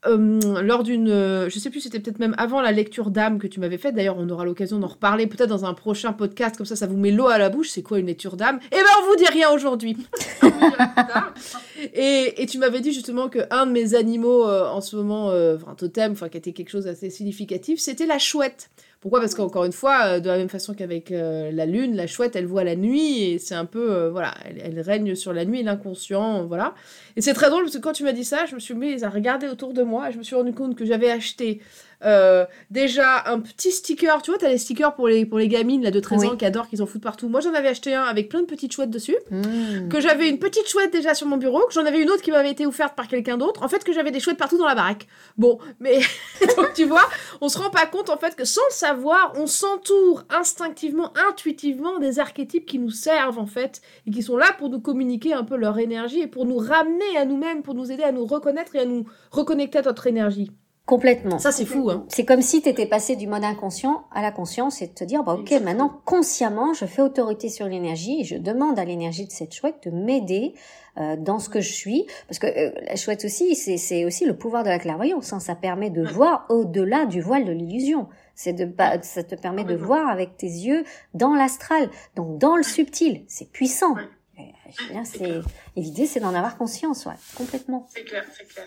euh, 0.08 0.62
lors 0.62 0.84
d'une, 0.84 1.10
euh, 1.10 1.50
je 1.50 1.60
sais 1.60 1.70
plus, 1.70 1.82
c'était 1.82 2.00
peut-être 2.00 2.20
même 2.20 2.36
avant 2.38 2.62
la 2.62 2.72
lecture 2.72 3.12
d'âme 3.12 3.40
que 3.40 3.48
tu 3.48 3.60
m'avais 3.60 3.78
faite. 3.78 3.96
D'ailleurs, 3.96 4.18
on 4.18 4.30
aura 4.30 4.46
l'occasion 4.46 4.80
d'en 4.80 4.88
reparler 4.88 5.28
peut-être 5.28 5.50
dans 5.50 5.66
un 5.66 5.74
prochain 5.74 6.14
podcast. 6.14 6.58
Comme 6.58 6.66
ça, 6.66 6.76
ça 6.76 6.88
vous 6.88 6.98
met 6.98 7.12
l'eau 7.12 7.28
à 7.28 7.38
la 7.38 7.50
bouche. 7.50 7.70
C'est 7.70 7.82
quoi 7.82 8.00
une 8.00 8.08
lecture 8.08 8.36
d'âme? 8.38 8.60
Eh 8.72 8.76
ben, 8.76 8.84
on 9.02 9.10
vous 9.10 9.16
dit 9.16 9.28
rien 9.28 9.50
aujourd'hui. 9.50 9.98
et, 11.94 12.42
et, 12.42 12.46
tu 12.46 12.58
m'avais 12.58 12.82
dit 12.82 12.94
justement 12.94 13.30
que 13.30 13.40
un 13.52 13.66
de 13.66 13.72
mes 13.72 13.96
animaux 13.96 14.48
euh, 14.48 14.68
en 14.68 14.82
ce 14.82 14.96
moment, 14.96 15.28
enfin 15.28 15.76
totem, 15.76 16.12
enfin 16.12 16.30
qui 16.30 16.38
était 16.38 16.54
quelque 16.54 16.70
chose 16.70 16.86
d'assez 16.86 17.10
significatif, 17.10 17.80
c'était 17.80 18.06
la 18.06 18.20
chouette. 18.20 18.70
Pourquoi? 19.02 19.20
Parce 19.20 19.36
qu'encore 19.36 19.66
une 19.66 19.72
fois, 19.72 20.20
de 20.20 20.28
la 20.28 20.38
même 20.38 20.50
façon 20.50 20.74
qu'avec 20.74 21.12
la 21.12 21.66
lune, 21.66 21.96
la 21.96 22.08
chouette, 22.08 22.36
elle 22.36 22.48
voit 22.48 22.64
la 22.64 22.76
nuit 22.76 23.24
et 23.24 23.40
c'est 23.40 23.54
un 23.54 23.66
peu, 23.66 24.08
voilà, 24.08 24.34
elle, 24.46 24.80
règne 24.80 25.14
sur 25.14 25.32
la 25.32 25.46
nuit, 25.46 25.62
l'inconscient, 25.62 26.46
voilà. 26.46 26.74
Et 27.16 27.22
c'est 27.22 27.34
très 27.34 27.50
drôle 27.50 27.64
parce 27.64 27.76
que 27.76 27.82
quand 27.82 27.94
tu 27.94 28.04
m'as 28.04 28.14
dit 28.14 28.24
ça, 28.24 28.46
je 28.46 28.56
me 28.56 28.60
suis 28.60 28.74
mis 28.74 29.04
à 29.04 29.10
regarder 29.10 29.48
autour 29.48 29.74
de 29.74 29.84
moi 29.84 30.10
et 30.10 30.12
je 30.12 30.18
me 30.18 30.24
suis 30.24 30.36
rendu 30.36 30.54
compte 30.54 30.76
que 30.76 30.86
j'avais 30.86 31.12
acheté 31.12 31.62
euh, 32.04 32.46
déjà 32.70 33.24
un 33.28 33.40
petit 33.40 33.72
sticker, 33.72 34.22
tu 34.22 34.32
vois, 34.32 34.38
t'as 34.40 34.50
les 34.50 34.58
stickers 34.58 34.94
pour 34.96 35.08
les, 35.08 35.26
pour 35.26 35.40
les 35.40 35.48
gamines 35.48 35.84
là, 35.84 35.92
de 35.92 36.00
13 36.00 36.26
ans 36.26 36.36
qui 36.36 36.46
adorent, 36.46 36.68
qu'ils 36.68 36.82
en 36.82 36.86
foutent 36.86 37.04
partout. 37.04 37.30
Moi 37.30 37.42
j'en 37.42 37.54
avais 37.54 37.70
acheté 37.70 37.94
un 37.94 38.04
avec 38.04 38.30
plein 38.30 38.42
de 38.42 38.46
petites 38.46 38.74
chouettes 38.74 38.90
dessus, 38.90 39.16
mmh. 39.32 39.90
que 39.90 40.02
j'avais 40.02 40.30
une 40.30 40.40
petite 40.40 40.68
chouette 40.68 40.92
déjà 40.92 41.14
sur 41.14 41.28
mon 41.28 41.38
bureau, 41.38 41.66
que 41.68 41.74
j'en 41.74 41.86
avais 41.86 42.02
une 42.02 42.10
autre 42.10 42.22
qui 42.22 42.32
m'avait 42.32 42.52
été 42.52 42.66
offerte 42.66 42.96
par 42.96 43.08
quelqu'un 43.08 43.38
d'autre, 43.38 43.64
en 43.64 43.68
fait 43.68 43.84
que 43.84 43.94
j'avais 43.94 44.12
des 44.12 44.20
chouettes 44.20 44.38
partout 44.38 44.58
dans 44.58 44.68
la 44.68 44.76
baraque. 44.76 45.08
Bon, 45.38 45.60
mais 45.80 46.00
donc 46.58 46.74
tu 46.74 46.86
vois, 46.86 47.08
on 47.42 47.50
se 47.50 47.58
rend 47.58 47.70
pas 47.70 47.86
compte 47.86 48.10
en 48.10 48.18
fait 48.18 48.36
que 48.36 48.46
sans 48.46 48.62
le 48.70 48.74
savoir, 48.74 49.34
on 49.38 49.48
s'entoure 49.48 50.24
instinctivement, 50.30 51.14
intuitivement 51.30 52.00
des 52.00 52.20
archétypes 52.20 52.66
qui 52.66 52.80
nous 52.80 52.92
servent 52.92 53.40
en 53.40 53.48
fait, 53.48 53.82
et 54.08 54.12
qui 54.12 54.22
sont 54.22 54.38
là 54.38 54.48
pour 54.58 54.70
nous 54.70 54.80
communiquer 54.80 55.34
un 55.34 55.44
peu 55.44 55.56
leur 55.56 55.80
énergie 55.80 56.22
et 56.22 56.28
pour 56.28 56.46
nous 56.46 56.58
ramener 56.58 57.18
à 57.18 57.26
nous-mêmes, 57.26 57.64
pour 57.64 57.74
nous 57.74 57.92
aider 57.92 58.04
à 58.04 58.12
nous 58.12 58.26
reconnaître 58.26 58.76
et 58.76 58.80
à 58.80 58.86
nous 58.86 59.06
reconnecter 59.32 59.80
à 59.80 59.82
notre 59.82 60.08
énergie. 60.08 60.52
Complètement. 60.86 61.40
Ça, 61.40 61.52
c'est 61.52 61.66
fou. 61.66 61.90
Hein. 61.90 62.06
C'est 62.10 62.26
comme 62.26 62.44
si 62.44 62.62
tu 62.62 62.70
étais 62.70 62.86
passé 62.86 63.16
du 63.16 63.26
mode 63.26 63.44
inconscient 63.44 64.06
à 64.12 64.22
la 64.22 64.32
conscience 64.32 64.84
et 64.84 64.88
de 64.88 64.94
te 64.94 65.04
dire, 65.04 65.24
bah, 65.24 65.34
ok, 65.34 65.52
maintenant, 65.64 66.00
consciemment, 66.06 66.76
je 66.76 66.86
fais 66.86 67.02
autorité 67.02 67.50
sur 67.50 67.68
l'énergie 67.68 68.22
et 68.22 68.24
je 68.24 68.36
demande 68.36 68.78
à 68.78 68.86
l'énergie 68.86 69.26
de 69.26 69.32
cette 69.32 69.56
chouette 69.56 69.78
de 69.84 69.90
m'aider 69.90 70.54
euh, 70.98 71.16
dans 71.18 71.40
ce 71.40 71.50
que 71.50 71.60
je 71.60 71.74
suis. 71.74 72.06
Parce 72.28 72.38
que 72.38 72.46
euh, 72.46 72.72
la 72.86 72.96
chouette 72.98 73.26
aussi, 73.26 73.56
c'est 73.56 74.06
aussi 74.06 74.26
le 74.26 74.38
pouvoir 74.38 74.64
de 74.64 74.70
la 74.70 74.78
clairvoyance. 74.78 75.34
Hein. 75.34 75.40
Ça 75.40 75.56
permet 75.56 75.90
de 75.90 76.04
voir 76.04 76.46
au-delà 76.50 77.08
du 77.08 77.20
voile 77.20 77.46
de 77.46 77.52
l'illusion. 77.52 78.08
C'est 78.36 78.54
de 78.54 78.72
ça 79.02 79.24
te 79.24 79.34
permet 79.34 79.64
de 79.64 79.76
voir 79.76 80.08
avec 80.08 80.38
tes 80.38 80.46
yeux 80.46 80.84
dans 81.16 81.34
l'astral, 81.34 81.90
donc 82.16 82.38
dans 82.38 82.58
le 82.58 82.64
subtil. 82.64 83.24
C'est 83.28 83.50
puissant. 83.50 83.96
Et, 84.38 85.42
l'idée, 85.76 86.06
c'est 86.06 86.20
d'en 86.20 86.36
avoir 86.36 86.58
conscience, 86.58 87.06
ouais, 87.06 87.14
complètement. 87.36 87.88
C'est 87.90 88.04
clair, 88.04 88.24
c'est 88.38 88.48
clair. 88.48 88.66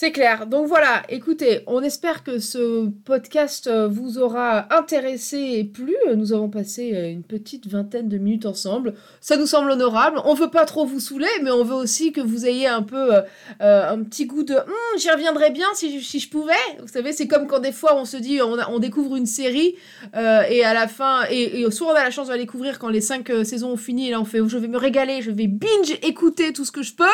C'est 0.00 0.12
clair. 0.12 0.46
Donc 0.46 0.68
voilà, 0.68 1.02
écoutez, 1.08 1.62
on 1.66 1.82
espère 1.82 2.22
que 2.22 2.38
ce 2.38 2.86
podcast 3.04 3.66
euh, 3.66 3.88
vous 3.88 4.18
aura 4.18 4.72
intéressé 4.72 5.38
et 5.56 5.64
plu. 5.64 5.96
Nous 6.14 6.32
avons 6.32 6.48
passé 6.48 6.92
euh, 6.94 7.10
une 7.10 7.24
petite 7.24 7.66
vingtaine 7.66 8.08
de 8.08 8.16
minutes 8.16 8.46
ensemble. 8.46 8.94
Ça 9.20 9.36
nous 9.36 9.48
semble 9.48 9.72
honorable. 9.72 10.20
On 10.24 10.34
veut 10.34 10.50
pas 10.50 10.66
trop 10.66 10.86
vous 10.86 11.00
saouler, 11.00 11.26
mais 11.42 11.50
on 11.50 11.64
veut 11.64 11.74
aussi 11.74 12.12
que 12.12 12.20
vous 12.20 12.46
ayez 12.46 12.68
un 12.68 12.84
peu 12.84 13.10
euh, 13.12 13.22
un 13.92 14.04
petit 14.04 14.26
goût 14.26 14.44
de 14.44 14.54
hum, 14.54 14.98
j'y 14.98 15.10
reviendrai 15.10 15.50
bien 15.50 15.66
si, 15.74 16.00
je 16.00 16.30
pouvais. 16.30 16.52
Vous 16.80 16.86
savez, 16.86 17.12
c'est 17.12 17.26
comme 17.26 17.48
quand 17.48 17.58
des 17.58 17.72
fois 17.72 17.96
on 17.96 18.04
se 18.04 18.18
dit 18.18 18.38
on, 18.40 18.78
découvre 18.78 19.16
une 19.16 19.26
série 19.26 19.74
et 20.14 20.64
à 20.64 20.74
la 20.74 20.86
fin, 20.86 21.24
et, 21.28 21.62
et, 21.62 21.70
soit 21.72 21.88
on 21.88 21.94
a 21.96 22.04
la 22.04 22.12
chance 22.12 22.28
de 22.28 22.32
la 22.32 22.38
découvrir 22.38 22.78
quand 22.78 22.88
les 22.88 23.00
cinq 23.00 23.32
saisons 23.42 23.72
ont 23.72 23.76
fini 23.76 24.06
et 24.06 24.10
là 24.12 24.20
on 24.20 24.24
fait 24.24 24.38
je 24.46 24.58
vais 24.58 24.68
me 24.68 24.78
régaler, 24.78 25.22
je 25.22 25.32
vais 25.32 25.48
binge 25.48 25.98
écouter 26.02 26.52
tout 26.52 26.64
ce 26.64 26.70
que 26.70 26.82
je 26.82 26.94
peux. 26.94 27.04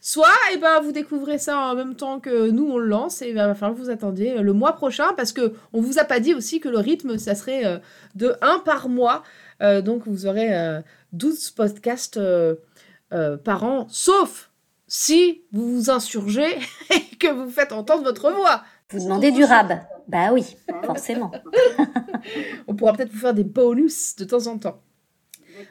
Soit, 0.00 0.26
et 0.50 0.54
eh 0.54 0.56
ben, 0.56 0.80
vous 0.82 0.90
découvrez 0.90 1.38
ça 1.38 1.56
en 1.58 1.76
même 1.76 1.94
temps 1.94 2.18
nous 2.30 2.70
on 2.70 2.78
le 2.78 2.86
lance 2.86 3.22
et 3.22 3.28
il 3.28 3.34
va 3.34 3.54
falloir 3.54 3.78
que 3.78 3.82
vous 3.82 3.90
attendiez 3.90 4.38
euh, 4.38 4.42
le 4.42 4.52
mois 4.52 4.72
prochain 4.72 5.12
parce 5.16 5.32
que 5.32 5.54
on 5.72 5.80
vous 5.80 5.98
a 5.98 6.04
pas 6.04 6.20
dit 6.20 6.34
aussi 6.34 6.60
que 6.60 6.68
le 6.68 6.78
rythme 6.78 7.18
ça 7.18 7.34
serait 7.34 7.64
euh, 7.64 7.78
de 8.14 8.34
1 8.40 8.60
par 8.64 8.88
mois. 8.88 9.22
Euh, 9.62 9.82
donc 9.82 10.02
vous 10.06 10.26
aurez 10.26 10.82
12 11.12 11.50
podcasts 11.50 12.20
par 13.44 13.64
an, 13.64 13.86
sauf 13.88 14.50
si 14.86 15.42
vous 15.52 15.74
vous 15.74 15.90
insurgez 15.90 16.58
et 16.90 17.16
que 17.16 17.32
vous 17.32 17.48
faites 17.48 17.72
entendre 17.72 18.02
votre 18.02 18.30
voix. 18.32 18.62
Vous 18.90 19.00
demandez 19.00 19.32
du 19.32 19.44
rab. 19.44 19.80
Bah 20.08 20.32
oui, 20.32 20.56
forcément. 20.84 21.32
on 22.68 22.74
pourra 22.74 22.92
peut-être 22.92 23.10
vous 23.10 23.18
faire 23.18 23.34
des 23.34 23.44
bonus 23.44 24.16
de 24.16 24.24
temps 24.24 24.46
en 24.46 24.58
temps. 24.58 24.82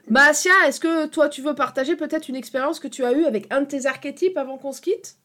Masia, 0.10 0.52
est-ce 0.68 0.80
que 0.80 1.08
toi 1.08 1.30
tu 1.30 1.42
veux 1.42 1.56
partager 1.56 1.96
peut-être 1.96 2.30
une 2.30 2.36
expérience 2.36 2.80
que 2.80 2.88
tu 2.88 3.04
as 3.04 3.14
eue 3.14 3.26
avec 3.26 3.52
un 3.52 3.62
de 3.62 3.66
tes 3.66 3.86
archétypes 3.86 4.38
avant 4.38 4.58
qu'on 4.58 4.72
se 4.72 4.82
quitte? 4.82 5.18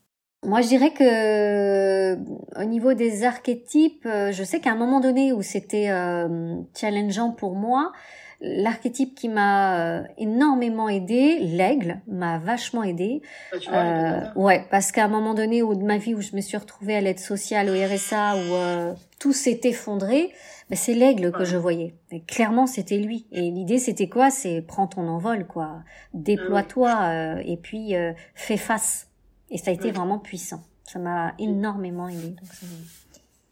Moi, 0.44 0.60
je 0.60 0.68
dirais 0.68 0.92
que 0.92 2.14
au 2.60 2.64
niveau 2.64 2.94
des 2.94 3.24
archétypes, 3.24 4.06
euh, 4.06 4.30
je 4.30 4.44
sais 4.44 4.60
qu'à 4.60 4.70
un 4.70 4.76
moment 4.76 5.00
donné 5.00 5.32
où 5.32 5.42
c'était 5.42 5.90
euh, 5.90 6.54
challengeant 6.76 7.32
pour 7.32 7.56
moi, 7.56 7.92
l'archétype 8.40 9.16
qui 9.16 9.28
m'a 9.28 9.80
euh, 9.80 10.02
énormément 10.16 10.88
aidé, 10.88 11.38
l'aigle, 11.40 12.00
m'a 12.06 12.38
vachement 12.38 12.84
aidé. 12.84 13.20
Ah, 13.66 13.80
euh, 13.82 14.20
ouais, 14.36 14.64
parce 14.70 14.92
qu'à 14.92 15.06
un 15.06 15.08
moment 15.08 15.34
donné 15.34 15.60
où 15.60 15.74
de 15.74 15.82
ma 15.82 15.98
vie 15.98 16.14
où 16.14 16.20
je 16.20 16.36
me 16.36 16.40
suis 16.40 16.56
retrouvée 16.56 16.94
à 16.94 17.00
l'aide 17.00 17.18
sociale, 17.18 17.68
au 17.68 17.74
RSA, 17.74 18.36
où 18.36 18.94
tout 19.18 19.32
s'est 19.32 19.60
effondré, 19.64 20.32
ben 20.70 20.76
c'est 20.76 20.94
l'aigle 20.94 21.32
que 21.32 21.44
je 21.44 21.56
voyais. 21.56 21.96
Et 22.12 22.22
clairement, 22.22 22.68
c'était 22.68 22.98
lui. 22.98 23.26
Et 23.32 23.50
l'idée, 23.50 23.78
c'était 23.78 24.08
quoi? 24.08 24.30
C'est 24.30 24.62
prends 24.62 24.86
ton 24.86 25.08
envol, 25.08 25.48
quoi. 25.48 25.82
Déploie-toi 26.14 26.90
ah 26.92 27.34
et 27.44 27.56
puis 27.56 27.94
fais 28.34 28.56
face. 28.56 29.07
Et 29.50 29.58
ça 29.58 29.70
a 29.70 29.74
été 29.74 29.90
vraiment 29.90 30.18
puissant. 30.18 30.62
Ça 30.84 30.98
m'a 30.98 31.34
énormément 31.38 32.08
aidé. 32.08 32.34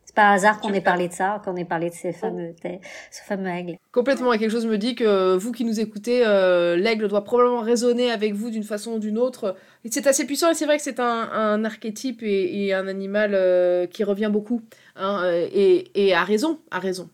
C'est 0.04 0.14
pas 0.14 0.30
hasard 0.30 0.60
qu'on 0.60 0.72
ait 0.72 0.80
parlé 0.80 1.08
de 1.08 1.12
ça, 1.12 1.42
qu'on 1.44 1.56
ait 1.56 1.64
parlé 1.66 1.90
de 1.90 1.94
ces 1.94 2.12
fameux, 2.12 2.54
ce 3.10 3.22
fameux 3.26 3.48
aigle. 3.48 3.76
Complètement. 3.92 4.32
Et 4.32 4.38
quelque 4.38 4.50
chose 4.50 4.66
me 4.66 4.78
dit 4.78 4.94
que 4.94 5.36
vous 5.36 5.52
qui 5.52 5.64
nous 5.64 5.80
écoutez, 5.80 6.26
euh, 6.26 6.76
l'aigle 6.76 7.08
doit 7.08 7.24
probablement 7.24 7.60
résonner 7.60 8.10
avec 8.10 8.32
vous 8.32 8.50
d'une 8.50 8.62
façon 8.62 8.92
ou 8.92 8.98
d'une 8.98 9.18
autre. 9.18 9.56
C'est 9.90 10.06
assez 10.06 10.24
puissant 10.24 10.50
et 10.50 10.54
c'est 10.54 10.64
vrai 10.64 10.78
que 10.78 10.82
c'est 10.82 11.00
un, 11.00 11.64
archétype 11.64 12.22
et, 12.22 12.72
un 12.72 12.88
animal 12.88 13.32
euh, 13.34 13.86
qui 13.86 14.04
revient 14.04 14.30
beaucoup. 14.32 14.62
Hein, 14.96 15.20
euh, 15.24 15.48
et, 15.52 15.90
et 15.94 16.14
à 16.14 16.24
raison, 16.24 16.60
à 16.70 16.78
raison. 16.78 17.10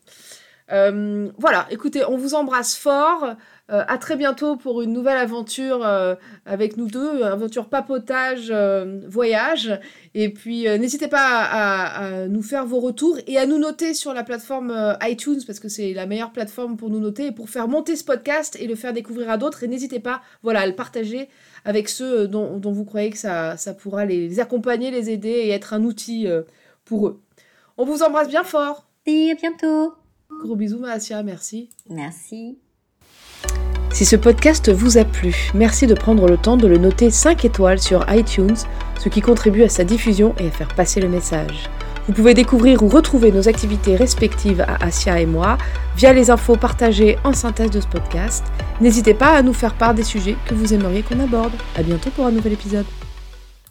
voilà, 0.68 1.66
écoutez, 1.70 2.04
on 2.04 2.16
vous 2.16 2.34
embrasse 2.34 2.76
fort. 2.76 3.36
Euh, 3.70 3.84
à 3.86 3.96
très 3.96 4.16
bientôt 4.16 4.56
pour 4.56 4.82
une 4.82 4.92
nouvelle 4.92 5.16
aventure 5.16 5.86
euh, 5.86 6.16
avec 6.44 6.76
nous 6.76 6.88
deux, 6.88 7.22
aventure 7.22 7.68
papotage, 7.68 8.48
euh, 8.50 9.00
voyage. 9.06 9.78
Et 10.14 10.30
puis 10.30 10.64
n'hésitez 10.64 11.08
pas 11.08 11.44
à, 11.44 12.26
nous 12.26 12.42
faire 12.42 12.66
vos 12.66 12.80
retours 12.80 13.18
et 13.26 13.38
à 13.38 13.46
nous 13.46 13.58
noter 13.58 13.94
sur 13.94 14.12
la 14.12 14.24
plateforme 14.24 14.96
iTunes 15.02 15.40
parce 15.46 15.60
que 15.60 15.68
c'est 15.68 15.94
la 15.94 16.06
meilleure 16.06 16.32
plateforme 16.32 16.76
pour 16.76 16.90
nous 16.90 16.98
noter 16.98 17.26
et 17.26 17.32
pour 17.32 17.48
faire 17.48 17.68
monter 17.68 17.96
ce 17.96 18.04
podcast 18.04 18.56
et 18.60 18.66
le 18.66 18.74
faire 18.74 18.92
découvrir 18.92 19.30
à 19.30 19.36
d'autres. 19.36 19.62
Et 19.62 19.68
n'hésitez 19.68 20.00
pas 20.00 20.22
voilà, 20.42 20.60
à 20.60 20.66
le 20.66 20.74
partager 20.74 21.28
avec 21.64 21.88
ceux 21.88 22.26
dont, 22.26 22.58
vous 22.60 22.84
croyez 22.84 23.10
que 23.10 23.18
ça, 23.18 23.56
ça 23.56 23.72
pourra 23.74 24.04
les, 24.04 24.40
accompagner, 24.40 24.90
les 24.90 25.10
aider 25.10 25.28
et 25.28 25.50
être 25.50 25.72
un 25.72 25.84
outil 25.84 26.26
pour 26.84 27.06
eux. 27.06 27.22
On 27.78 27.84
vous 27.84 28.02
embrasse 28.02 28.28
bien 28.28 28.44
fort. 28.44 28.88
Et 29.06 29.30
à 29.30 29.34
bientôt. 29.34 29.94
Gros 30.42 30.56
bisous, 30.56 30.78
Maasia, 30.78 31.22
merci. 31.22 31.70
Merci. 31.88 32.58
Si 33.92 34.06
ce 34.06 34.16
podcast 34.16 34.72
vous 34.72 34.96
a 34.96 35.04
plu, 35.04 35.50
merci 35.54 35.86
de 35.86 35.94
prendre 35.94 36.26
le 36.26 36.38
temps 36.38 36.56
de 36.56 36.66
le 36.66 36.78
noter 36.78 37.10
5 37.10 37.44
étoiles 37.44 37.78
sur 37.78 38.06
iTunes, 38.08 38.56
ce 38.98 39.10
qui 39.10 39.20
contribue 39.20 39.64
à 39.64 39.68
sa 39.68 39.84
diffusion 39.84 40.34
et 40.38 40.46
à 40.46 40.50
faire 40.50 40.74
passer 40.74 40.98
le 40.98 41.08
message. 41.08 41.68
Vous 42.06 42.14
pouvez 42.14 42.32
découvrir 42.32 42.82
ou 42.82 42.88
retrouver 42.88 43.30
nos 43.30 43.48
activités 43.48 43.94
respectives 43.94 44.62
à 44.62 44.82
Asia 44.82 45.20
et 45.20 45.26
moi 45.26 45.58
via 45.96 46.14
les 46.14 46.30
infos 46.30 46.56
partagées 46.56 47.18
en 47.22 47.34
synthèse 47.34 47.70
de 47.70 47.80
ce 47.80 47.86
podcast. 47.86 48.44
N'hésitez 48.80 49.14
pas 49.14 49.36
à 49.36 49.42
nous 49.42 49.52
faire 49.52 49.74
part 49.74 49.94
des 49.94 50.04
sujets 50.04 50.36
que 50.48 50.54
vous 50.54 50.72
aimeriez 50.72 51.02
qu'on 51.02 51.20
aborde. 51.20 51.52
À 51.76 51.82
bientôt 51.82 52.10
pour 52.10 52.26
un 52.26 52.32
nouvel 52.32 52.54
épisode. 52.54 52.86